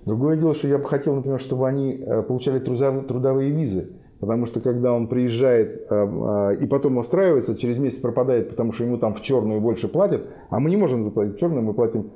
Другое 0.07 0.37
дело, 0.37 0.55
что 0.55 0.69
я 0.69 0.79
бы 0.79 0.85
хотел, 0.85 1.17
например, 1.17 1.41
чтобы 1.41 1.67
они 1.67 1.95
э, 1.95 2.23
получали 2.23 2.61
трудовые 2.61 3.51
визы. 3.51 3.97
Потому 4.21 4.47
что 4.47 4.61
когда 4.61 4.93
он 4.93 5.09
приезжает 5.09 5.85
э, 5.91 5.95
э, 5.95 6.62
и 6.62 6.67
потом 6.67 6.99
устраивается, 6.99 7.57
через 7.57 7.79
месяц 7.79 7.99
пропадает, 7.99 8.51
потому 8.51 8.73
что 8.73 8.85
ему 8.85 8.99
там 8.99 9.15
в 9.15 9.21
черную 9.21 9.61
больше 9.61 9.88
платят, 9.88 10.23
а 10.51 10.61
мы 10.61 10.71
не 10.71 10.77
можем 10.77 11.03
заплатить 11.03 11.35
в 11.35 11.38
черную, 11.38 11.62
мы 11.62 11.75
платим 11.75 12.11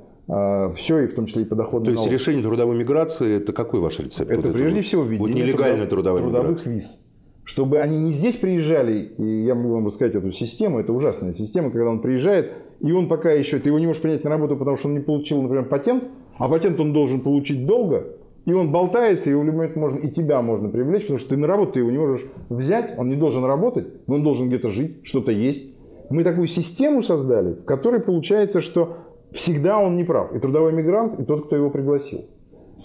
все, 0.75 0.99
и 1.03 1.07
в 1.07 1.15
том 1.15 1.25
числе 1.25 1.43
и 1.43 1.45
подоходный 1.45 1.85
То 1.85 1.91
есть 1.91 2.03
налог. 2.03 2.19
решение 2.19 2.43
трудовой 2.43 2.75
миграции– 2.75 3.37
это 3.37 3.53
какой 3.53 3.79
ваш 3.79 3.99
рецепт? 3.99 4.29
Это 4.29 4.41
вот 4.41 4.53
прежде 4.53 4.79
это, 4.79 4.87
всего 4.87 5.03
введение 5.03 5.33
вот 5.33 5.41
нелегальная 5.41 5.85
трудовая 5.85 6.21
трудовых 6.21 6.49
миграция. 6.49 6.73
виз. 6.73 7.06
Чтобы 7.47 7.79
они 7.79 7.97
не 7.97 8.11
здесь 8.11 8.35
приезжали, 8.35 9.13
и 9.17 9.45
я 9.45 9.55
могу 9.55 9.75
вам 9.75 9.85
рассказать 9.85 10.15
эту 10.15 10.33
систему, 10.33 10.81
это 10.81 10.91
ужасная 10.91 11.31
система, 11.31 11.71
когда 11.71 11.89
он 11.89 12.01
приезжает, 12.01 12.51
и 12.81 12.91
он 12.91 13.07
пока 13.07 13.31
еще, 13.31 13.57
ты 13.59 13.69
его 13.69 13.79
не 13.79 13.87
можешь 13.87 14.01
принять 14.01 14.25
на 14.25 14.29
работу, 14.29 14.57
потому 14.57 14.75
что 14.75 14.89
он 14.89 14.95
не 14.95 14.99
получил, 14.99 15.41
например, 15.41 15.63
патент, 15.63 16.03
а 16.37 16.49
патент 16.49 16.77
он 16.81 16.91
должен 16.91 17.21
получить 17.21 17.65
долго, 17.65 18.03
и 18.43 18.51
он 18.51 18.73
болтается, 18.73 19.29
и 19.29 19.33
в 19.33 19.45
любой 19.45 19.59
момент 19.59 19.77
можно, 19.77 19.97
и 19.97 20.11
тебя 20.11 20.41
можно 20.41 20.67
привлечь, 20.67 21.03
потому 21.03 21.19
что 21.19 21.29
ты 21.29 21.37
на 21.37 21.47
работу 21.47 21.71
ты 21.71 21.79
его 21.79 21.89
не 21.89 21.97
можешь 21.97 22.25
взять, 22.49 22.95
он 22.97 23.07
не 23.07 23.15
должен 23.15 23.45
работать, 23.45 23.87
но 24.07 24.15
он 24.15 24.23
должен 24.23 24.49
где-то 24.49 24.69
жить, 24.69 24.97
что-то 25.03 25.31
есть. 25.31 25.73
Мы 26.09 26.25
такую 26.25 26.47
систему 26.47 27.01
создали, 27.01 27.53
в 27.53 27.63
которой 27.63 28.01
получается, 28.01 28.59
что 28.59 28.97
всегда 29.31 29.79
он 29.79 29.95
не 29.95 30.03
прав. 30.03 30.35
И 30.35 30.39
трудовой 30.39 30.73
мигрант, 30.73 31.17
и 31.17 31.23
тот, 31.23 31.45
кто 31.45 31.55
его 31.55 31.69
пригласил. 31.69 32.25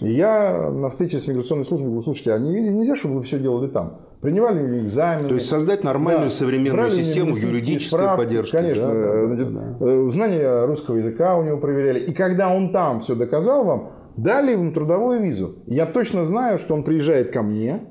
И 0.01 0.11
я 0.11 0.71
на 0.71 0.89
встрече 0.89 1.19
с 1.19 1.27
миграционной 1.27 1.65
службой 1.65 1.87
говорю, 1.87 2.03
слушайте, 2.03 2.33
а 2.33 2.39
нельзя, 2.39 2.95
чтобы 2.95 3.17
вы 3.17 3.23
все 3.23 3.39
делали 3.39 3.67
там? 3.67 3.99
Принимали 4.21 4.81
экзамены. 4.85 5.27
То 5.27 5.35
есть 5.35 5.47
создать 5.47 5.83
нормальную 5.83 6.25
да, 6.25 6.31
современную 6.31 6.89
систему 6.89 7.35
юридической 7.35 7.99
справки, 7.99 8.23
поддержки. 8.23 8.51
Конечно. 8.55 8.87
Да, 8.87 9.25
значит, 9.27 9.53
да, 9.53 9.75
да. 9.79 10.11
Знание 10.11 10.65
русского 10.65 10.95
языка 10.95 11.37
у 11.37 11.43
него 11.43 11.57
проверяли. 11.57 11.99
И 11.99 12.13
когда 12.13 12.53
он 12.53 12.71
там 12.71 13.01
все 13.01 13.15
доказал 13.15 13.65
вам, 13.65 13.91
дали 14.15 14.51
ему 14.51 14.71
трудовую 14.71 15.21
визу. 15.21 15.55
Я 15.65 15.85
точно 15.85 16.25
знаю, 16.25 16.59
что 16.59 16.73
он 16.73 16.83
приезжает 16.83 17.31
ко 17.31 17.41
мне, 17.41 17.89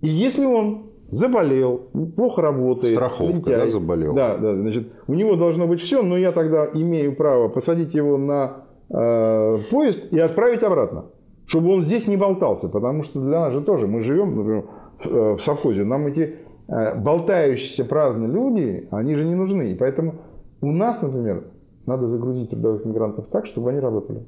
и 0.00 0.08
если 0.08 0.44
он 0.44 0.90
заболел, 1.10 1.90
плохо 2.16 2.42
работает, 2.42 2.94
страховка, 2.94 3.50
лентяй, 3.50 3.56
да, 3.56 3.66
заболел, 3.68 4.14
да, 4.14 4.36
да, 4.36 4.54
значит, 4.54 4.92
у 5.06 5.14
него 5.14 5.36
должно 5.36 5.66
быть 5.66 5.80
все, 5.80 6.02
но 6.02 6.16
я 6.16 6.32
тогда 6.32 6.68
имею 6.74 7.14
право 7.14 7.48
посадить 7.48 7.94
его 7.94 8.16
на 8.18 8.64
э, 8.90 9.58
поезд 9.70 10.12
и 10.12 10.18
отправить 10.18 10.62
обратно, 10.62 11.06
чтобы 11.46 11.72
он 11.72 11.82
здесь 11.82 12.06
не 12.08 12.16
болтался, 12.16 12.68
потому 12.68 13.02
что 13.02 13.20
для 13.20 13.40
нас 13.40 13.52
же 13.52 13.60
тоже 13.60 13.86
мы 13.86 14.00
живем, 14.00 14.36
например, 14.36 14.64
в, 14.98 15.06
э, 15.06 15.38
совхозе, 15.40 15.84
нам 15.84 16.06
эти 16.06 16.36
э, 16.68 16.94
болтающиеся 16.98 17.84
праздные 17.84 18.30
люди, 18.30 18.88
они 18.90 19.14
же 19.14 19.24
не 19.24 19.34
нужны, 19.34 19.72
и 19.72 19.74
поэтому 19.74 20.16
у 20.60 20.72
нас, 20.72 21.02
например, 21.02 21.44
надо 21.86 22.08
загрузить 22.08 22.50
трудовых 22.50 22.84
мигрантов 22.84 23.26
так, 23.28 23.46
чтобы 23.46 23.70
они 23.70 23.78
работали. 23.78 24.26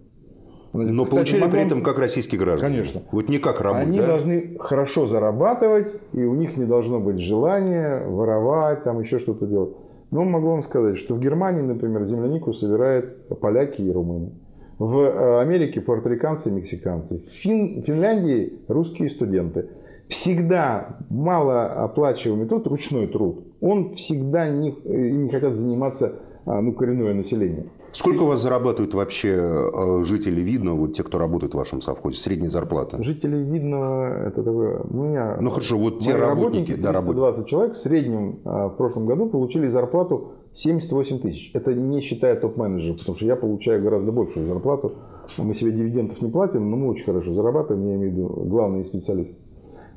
Но 0.73 1.05
Кстати, 1.05 1.11
получали 1.11 1.51
при 1.51 1.63
этом 1.63 1.83
как 1.83 1.99
российские 1.99 2.39
граждане. 2.39 2.77
Конечно. 2.77 3.03
Вот 3.11 3.29
не 3.29 3.39
как 3.39 3.61
рабы, 3.63 3.79
Они 3.79 3.99
да? 3.99 4.07
должны 4.07 4.59
хорошо 4.61 5.07
зарабатывать, 5.07 5.95
и 6.13 6.23
у 6.25 6.35
них 6.35 6.57
не 6.59 6.67
должно 6.67 7.01
быть 7.01 7.19
желания 7.21 8.07
воровать, 8.07 8.85
там 8.85 9.01
еще 9.01 9.19
что-то 9.19 9.47
делать. 9.47 9.71
Но 10.11 10.25
могу 10.25 10.49
вам 10.49 10.63
сказать, 10.63 10.99
что 10.99 11.15
в 11.15 11.21
Германии, 11.21 11.63
например, 11.63 12.05
землянику 12.05 12.53
собирают 12.53 13.29
поляки 13.41 13.81
и 13.83 13.91
румыны. 13.91 14.33
В 14.79 14.97
э, 14.99 15.41
Америке 15.41 15.81
пуэрториканцы 15.81 16.51
и 16.51 16.53
мексиканцы. 16.53 17.19
В 17.19 17.31
Фин... 17.31 17.83
Финляндии 17.83 18.61
русские 18.69 19.11
студенты. 19.11 19.71
Всегда 20.09 20.99
малооплачиваемый 21.11 22.47
труд, 22.47 22.67
ручной 22.67 23.09
труд, 23.09 23.45
он 23.61 23.95
всегда 23.97 24.49
не, 24.49 24.71
э, 24.71 25.11
не 25.11 25.29
хотят 25.29 25.55
заниматься 25.55 26.21
а, 26.47 26.63
ну, 26.63 26.73
коренное 26.73 27.13
население. 27.13 27.67
Сколько 27.93 28.23
у 28.23 28.27
вас 28.27 28.41
зарабатывают 28.41 28.95
вообще 28.95 29.31
э, 29.31 30.05
жители 30.05 30.41
Видного, 30.41 30.77
вот 30.77 30.93
те, 30.95 31.03
кто 31.03 31.19
работает 31.19 31.53
в 31.53 31.57
вашем 31.59 31.81
совхозе, 31.83 32.17
средняя 32.17 32.49
зарплата? 32.49 33.03
Жители 33.03 33.37
Видного, 33.37 34.29
это 34.29 34.43
такое, 34.43 34.81
у 34.81 34.95
меня... 34.95 35.37
Ну 35.41 35.51
хорошо, 35.51 35.77
вот 35.77 35.99
те 35.99 36.17
работники, 36.17 36.71
работники 36.71 36.81
да, 36.81 36.93
320 36.93 37.47
человек 37.47 37.75
в 37.75 37.79
среднем 37.79 38.41
а, 38.45 38.69
в 38.69 38.77
прошлом 38.77 39.05
году 39.05 39.29
получили 39.29 39.67
зарплату 39.67 40.33
78 40.55 41.21
тысяч. 41.21 41.51
Это 41.55 41.75
не 41.75 42.01
считая 42.01 42.37
топ-менеджеров, 42.37 42.99
потому 42.99 43.17
что 43.17 43.27
я 43.27 43.37
получаю 43.37 43.83
гораздо 43.83 44.13
большую 44.13 44.47
зарплату. 44.47 44.95
Мы 45.37 45.55
себе 45.55 45.73
дивидендов 45.73 46.21
не 46.23 46.31
платим, 46.31 46.71
но 46.71 46.77
мы 46.77 46.89
очень 46.89 47.05
хорошо 47.05 47.33
зарабатываем, 47.33 47.87
я 47.87 47.97
имею 47.97 48.13
в 48.13 48.15
виду 48.15 48.29
главные 48.47 48.85
специалисты. 48.85 49.37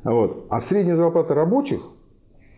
Вот. 0.03 0.45
А 0.49 0.61
средняя 0.61 0.95
зарплата 0.95 1.33
рабочих, 1.33 1.81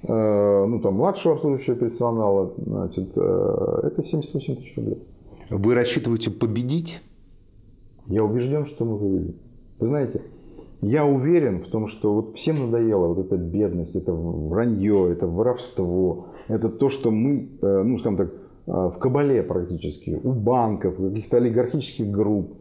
э, 0.03 0.65
ну 0.65 0.79
там 0.79 0.95
младшего 0.95 1.35
обслуживающего 1.35 1.75
персонала, 1.75 2.53
значит, 2.57 3.11
э, 3.15 3.79
это 3.83 4.03
78 4.03 4.55
тысяч 4.55 4.75
рублей. 4.77 5.03
Вы 5.49 5.75
рассчитываете 5.75 6.31
победить? 6.31 7.01
Я 8.07 8.23
убежден, 8.23 8.65
что 8.65 8.85
мы 8.85 8.97
победим. 8.97 9.35
Вы 9.79 9.87
знаете, 9.87 10.21
я 10.83 11.05
уверен 11.05 11.63
в 11.63 11.67
том, 11.69 11.87
что 11.87 12.13
вот 12.13 12.35
всем 12.35 12.59
надоело 12.59 13.07
вот 13.07 13.19
эта 13.19 13.37
бедность, 13.37 13.95
это 13.95 14.13
вранье, 14.13 15.11
это 15.11 15.27
воровство, 15.27 16.27
это 16.49 16.69
то, 16.69 16.89
что 16.89 17.09
мы, 17.09 17.49
э, 17.61 17.83
ну, 17.83 17.97
скажем 17.99 18.17
так, 18.17 18.27
э, 18.27 18.71
в 18.71 18.97
кабале 18.99 19.43
практически, 19.43 20.19
у 20.21 20.33
банков, 20.33 20.97
каких-то 20.97 21.37
олигархических 21.37 22.11
групп. 22.11 22.53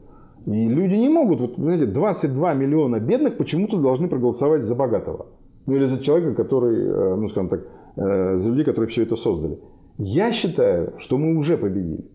И 0.46 0.68
люди 0.68 0.94
не 0.94 1.08
могут, 1.08 1.40
вот, 1.40 1.54
знаете, 1.56 1.87
22 1.87 2.54
миллиона 2.54 3.00
бедных 3.00 3.37
почему-то 3.37 3.78
должны 3.78 4.08
проголосовать 4.08 4.64
за 4.64 4.76
богатого. 4.76 5.26
Ну, 5.66 5.74
или 5.74 5.85
за 5.85 6.02
человека, 6.02 6.35
который, 6.35 6.87
э, 6.87 7.14
ну, 7.16 7.28
скажем 7.28 7.48
так, 7.48 7.61
за 7.94 8.48
людей, 8.48 8.64
которые 8.64 8.88
все 8.88 9.02
это 9.02 9.16
создали. 9.16 9.58
Я 9.98 10.32
считаю, 10.32 10.94
что 10.96 11.18
мы 11.18 11.37
уже 11.37 11.58
победили. 11.58 12.06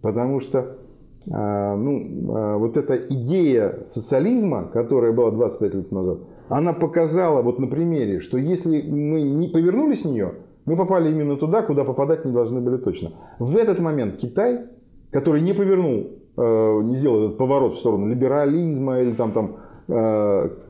Потому 0.00 0.40
что 0.40 0.78
ну, 1.26 2.34
а, 2.34 2.56
вот 2.56 2.76
эта 2.76 2.96
идея 2.96 3.80
социализма, 3.86 4.70
которая 4.72 5.12
была 5.12 5.30
25 5.30 5.74
лет 5.74 5.92
назад, 5.92 6.18
она 6.48 6.72
показала 6.72 7.42
вот 7.42 7.58
на 7.58 7.66
примере, 7.66 8.20
что 8.20 8.38
если 8.38 8.80
мы 8.82 9.22
не 9.22 9.48
повернули 9.48 9.94
с 9.94 10.04
нее, 10.04 10.34
мы 10.64 10.76
попали 10.76 11.10
именно 11.10 11.36
туда, 11.36 11.62
куда 11.62 11.84
попадать 11.84 12.24
не 12.24 12.32
должны 12.32 12.60
были 12.60 12.78
точно. 12.78 13.10
В 13.38 13.56
этот 13.56 13.80
момент 13.80 14.16
Китай, 14.16 14.66
который 15.10 15.42
не 15.42 15.52
повернул, 15.52 16.08
а, 16.36 16.80
не 16.80 16.96
сделал 16.96 17.26
этот 17.26 17.38
поворот 17.38 17.74
в 17.74 17.78
сторону 17.78 18.08
либерализма 18.08 19.00
или 19.00 19.12
там, 19.12 19.32
там 19.32 19.56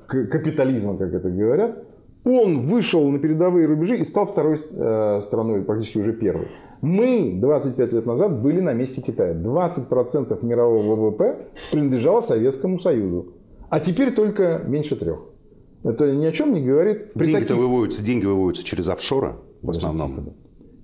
капитализма, 0.06 0.96
как 0.96 1.12
это 1.12 1.28
говорят, 1.28 1.84
он 2.24 2.61
вышел 2.61 3.09
на 3.11 3.18
передовые 3.18 3.66
рубежи 3.66 3.96
и 3.96 4.04
стал 4.04 4.26
второй 4.26 4.59
страной, 4.59 5.62
практически 5.62 5.98
уже 5.98 6.12
первой. 6.12 6.48
Мы 6.80 7.35
25 7.40 7.92
лет 7.92 8.06
назад 8.06 8.40
были 8.40 8.61
на 8.61 8.72
месте 8.72 9.02
Китая. 9.02 9.35
20% 9.35 10.44
мирового 10.44 10.96
ВВП 10.96 11.48
принадлежало 11.70 12.20
Советскому 12.22 12.78
Союзу. 12.78 13.35
А 13.68 13.80
теперь 13.80 14.12
только 14.12 14.62
меньше 14.66 14.96
трех. 14.96 15.20
Это 15.85 16.12
ни 16.12 16.24
о 16.26 16.33
чем 16.33 16.52
не 16.52 16.61
говорит. 16.61 17.12
Деньги-то 17.14 17.40
таких... 17.40 17.56
выводятся, 17.56 18.02
деньги 18.02 18.26
выводятся 18.26 18.64
через 18.64 18.88
офшоры 18.88 19.37
в 19.62 19.70
основном. 19.70 20.35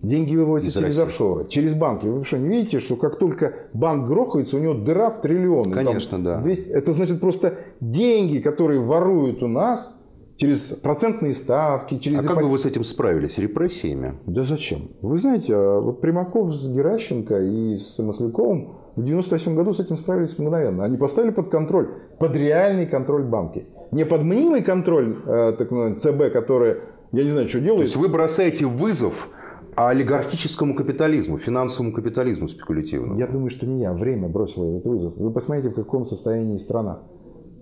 Деньги 0.02 0.36
выводятся 0.36 0.68
Из 0.68 0.74
через 0.74 0.98
России. 0.98 1.10
офшоры, 1.10 1.48
через 1.48 1.74
банки. 1.74 2.06
Вы 2.06 2.24
что, 2.24 2.38
не 2.38 2.48
видите, 2.48 2.80
что 2.80 2.96
как 2.96 3.18
только 3.18 3.54
банк 3.72 4.06
грохается, 4.06 4.56
у 4.56 4.60
него 4.60 4.74
дыра 4.74 5.10
в 5.10 5.22
триллионы? 5.22 5.74
Конечно, 5.74 6.22
да. 6.22 6.40
200... 6.42 6.68
Это 6.68 6.92
значит 6.92 7.20
просто 7.20 7.54
деньги, 7.80 8.38
которые 8.38 8.80
воруют 8.80 9.42
у 9.42 9.48
нас, 9.48 10.05
через 10.36 10.72
процентные 10.74 11.34
ставки, 11.34 11.98
через... 11.98 12.18
А 12.18 12.20
ипотеки. 12.20 12.34
как 12.34 12.44
бы 12.44 12.50
вы 12.50 12.58
с 12.58 12.66
этим 12.66 12.84
справились? 12.84 13.38
Репрессиями? 13.38 14.14
Да 14.26 14.44
зачем? 14.44 14.90
Вы 15.02 15.18
знаете, 15.18 15.54
а 15.54 15.80
вот 15.80 16.00
Примаков 16.00 16.54
с 16.54 16.72
Геращенко 16.72 17.40
и 17.40 17.76
с 17.76 17.98
Масляковым 17.98 18.76
в 18.96 19.04
98 19.04 19.54
году 19.54 19.74
с 19.74 19.80
этим 19.80 19.96
справились 19.98 20.38
мгновенно. 20.38 20.84
Они 20.84 20.96
поставили 20.96 21.30
под 21.30 21.50
контроль, 21.50 21.88
под 22.18 22.34
реальный 22.36 22.86
контроль 22.86 23.24
банки. 23.24 23.66
Не 23.92 24.04
под 24.04 24.22
мнимый 24.22 24.62
контроль 24.62 25.16
э, 25.26 25.54
так 25.58 25.70
называемый 25.70 25.98
ЦБ, 25.98 26.32
который, 26.32 26.76
я 27.12 27.24
не 27.24 27.30
знаю, 27.30 27.48
что 27.48 27.60
делает. 27.60 27.78
То 27.78 27.82
есть 27.82 27.96
вы 27.96 28.08
бросаете 28.08 28.66
вызов 28.66 29.30
олигархическому 29.76 30.74
капитализму, 30.74 31.36
финансовому 31.36 31.92
капитализму 31.92 32.48
спекулятивному? 32.48 33.18
Я 33.18 33.26
думаю, 33.26 33.50
что 33.50 33.66
не 33.66 33.82
я. 33.82 33.92
Время 33.92 34.28
бросило 34.28 34.70
этот 34.70 34.86
вызов. 34.86 35.14
Вы 35.16 35.30
посмотрите, 35.30 35.68
в 35.68 35.74
каком 35.74 36.06
состоянии 36.06 36.56
страна. 36.56 37.00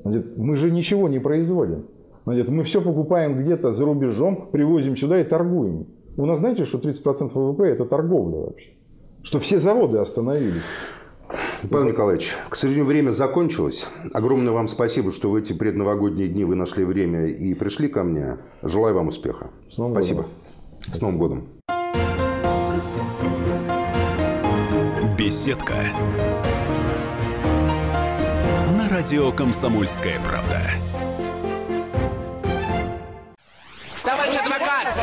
Мы 0.05 0.57
же 0.57 0.70
ничего 0.70 1.09
не 1.09 1.18
производим. 1.18 1.86
Значит, 2.24 2.48
мы 2.48 2.64
все 2.64 2.80
покупаем 2.80 3.42
где-то 3.42 3.72
за 3.72 3.84
рубежом, 3.84 4.48
привозим 4.50 4.96
сюда 4.96 5.20
и 5.20 5.24
торгуем. 5.24 5.86
У 6.16 6.24
нас, 6.26 6.38
знаете, 6.38 6.64
что 6.64 6.78
30% 6.78 7.30
ВВП– 7.34 7.64
это 7.64 7.84
торговля 7.84 8.38
вообще. 8.38 8.70
Что 9.22 9.40
все 9.40 9.58
заводы 9.58 9.98
остановились. 9.98 10.62
Павел 11.70 11.88
Николаевич, 11.88 12.36
к 12.48 12.54
сожалению, 12.54 12.86
время 12.86 13.10
закончилось. 13.10 13.88
Огромное 14.12 14.52
вам 14.52 14.68
спасибо, 14.68 15.10
что 15.10 15.30
в 15.30 15.34
эти 15.34 15.52
предновогодние 15.52 16.28
дни 16.28 16.44
вы 16.44 16.54
нашли 16.54 16.84
время 16.84 17.26
и 17.26 17.54
пришли 17.54 17.88
ко 17.88 18.04
мне. 18.04 18.36
Желаю 18.62 18.94
вам 18.94 19.08
успеха. 19.08 19.48
С 19.70 19.78
Новым 19.78 19.94
спасибо. 19.94 20.22
Годом. 20.22 20.32
С 20.92 21.00
Новым 21.00 21.18
годом. 21.18 21.48
Беседка. 25.18 25.74
На 28.76 28.88
радио 28.90 29.32
«Комсомольская 29.32 30.20
правда». 30.20 30.60